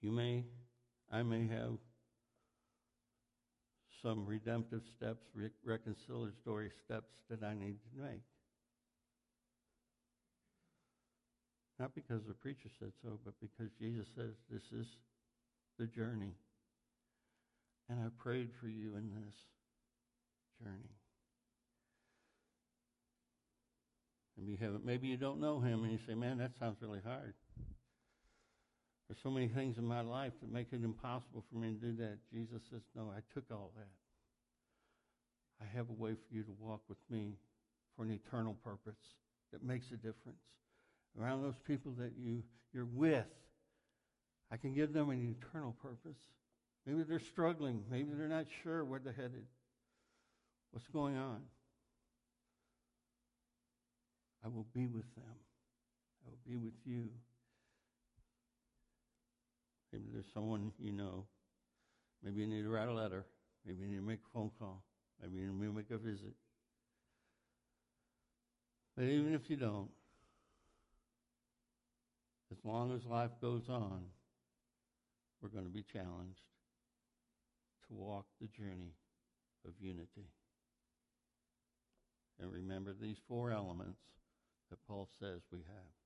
You 0.00 0.10
may, 0.10 0.44
I 1.12 1.22
may 1.22 1.46
have 1.48 1.74
some 4.02 4.26
redemptive 4.26 4.82
steps, 4.96 5.24
re- 5.34 5.50
reconciliatory 5.66 6.70
steps 6.84 7.12
that 7.28 7.42
I 7.42 7.54
need 7.54 7.78
to 7.82 8.02
make. 8.02 8.22
Not 11.78 11.94
because 11.94 12.20
the 12.28 12.34
preacher 12.34 12.68
said 12.78 12.92
so, 13.02 13.18
but 13.24 13.34
because 13.40 13.72
Jesus 13.80 14.06
says 14.14 14.34
this 14.50 14.62
is 14.72 14.86
the 15.78 15.86
journey. 15.86 16.34
And 17.88 17.98
I 18.00 18.08
prayed 18.22 18.50
for 18.60 18.68
you 18.68 18.96
in 18.96 19.10
this 19.10 19.34
journey. 20.62 20.94
And 24.36 24.48
you 24.48 24.56
have 24.58 24.84
maybe 24.84 25.08
you 25.08 25.16
don't 25.16 25.40
know 25.40 25.60
him 25.60 25.84
and 25.84 25.92
you 25.92 25.98
say, 26.06 26.14
Man, 26.14 26.38
that 26.38 26.52
sounds 26.58 26.76
really 26.80 27.00
hard. 27.04 27.34
There's 29.10 29.18
so 29.24 29.30
many 29.30 29.48
things 29.48 29.76
in 29.76 29.84
my 29.84 30.02
life 30.02 30.30
that 30.40 30.52
make 30.52 30.68
it 30.70 30.84
impossible 30.84 31.42
for 31.50 31.58
me 31.58 31.70
to 31.70 31.74
do 31.74 31.96
that. 31.96 32.18
Jesus 32.32 32.62
says, 32.70 32.82
No, 32.94 33.12
I 33.12 33.18
took 33.34 33.42
all 33.50 33.72
that. 33.76 33.88
I 35.60 35.76
have 35.76 35.90
a 35.90 35.92
way 36.00 36.12
for 36.12 36.32
you 36.32 36.44
to 36.44 36.52
walk 36.60 36.82
with 36.88 36.98
me 37.10 37.32
for 37.96 38.04
an 38.04 38.12
eternal 38.12 38.54
purpose 38.62 39.00
that 39.50 39.64
makes 39.64 39.90
a 39.90 39.96
difference 39.96 40.44
around 41.20 41.42
those 41.42 41.58
people 41.66 41.90
that 41.98 42.12
you, 42.16 42.44
you're 42.72 42.86
with. 42.94 43.26
I 44.52 44.56
can 44.56 44.74
give 44.74 44.92
them 44.92 45.10
an 45.10 45.36
eternal 45.42 45.74
purpose. 45.82 46.18
Maybe 46.86 47.02
they're 47.02 47.18
struggling. 47.18 47.82
Maybe 47.90 48.10
they're 48.16 48.28
not 48.28 48.46
sure 48.62 48.84
where 48.84 49.00
they're 49.02 49.12
headed. 49.12 49.44
What's 50.70 50.86
going 50.86 51.16
on? 51.16 51.40
I 54.44 54.48
will 54.48 54.66
be 54.72 54.86
with 54.86 55.12
them. 55.16 55.34
I 56.24 56.30
will 56.30 56.38
be 56.46 56.56
with 56.56 56.74
you. 56.84 57.08
Maybe 59.92 60.04
there's 60.12 60.32
someone 60.32 60.72
you 60.78 60.92
know. 60.92 61.26
Maybe 62.22 62.40
you 62.40 62.46
need 62.46 62.62
to 62.62 62.68
write 62.68 62.88
a 62.88 62.92
letter. 62.92 63.24
Maybe 63.66 63.82
you 63.82 63.88
need 63.88 63.96
to 63.96 64.02
make 64.02 64.20
a 64.20 64.32
phone 64.32 64.50
call. 64.58 64.82
Maybe 65.20 65.38
you 65.38 65.52
need 65.52 65.66
to 65.66 65.72
make 65.72 65.90
a 65.90 65.98
visit. 65.98 66.34
But 68.96 69.04
even 69.04 69.34
if 69.34 69.48
you 69.48 69.56
don't, 69.56 69.90
as 72.50 72.58
long 72.64 72.92
as 72.94 73.04
life 73.06 73.30
goes 73.40 73.68
on, 73.68 74.02
we're 75.40 75.48
going 75.48 75.64
to 75.64 75.70
be 75.70 75.82
challenged 75.82 76.42
to 77.88 77.94
walk 77.94 78.26
the 78.40 78.48
journey 78.48 78.94
of 79.66 79.72
unity. 79.80 80.28
And 82.40 82.52
remember 82.52 82.92
these 82.92 83.18
four 83.28 83.50
elements 83.50 84.00
that 84.70 84.78
Paul 84.86 85.08
says 85.18 85.40
we 85.52 85.58
have 85.58 85.99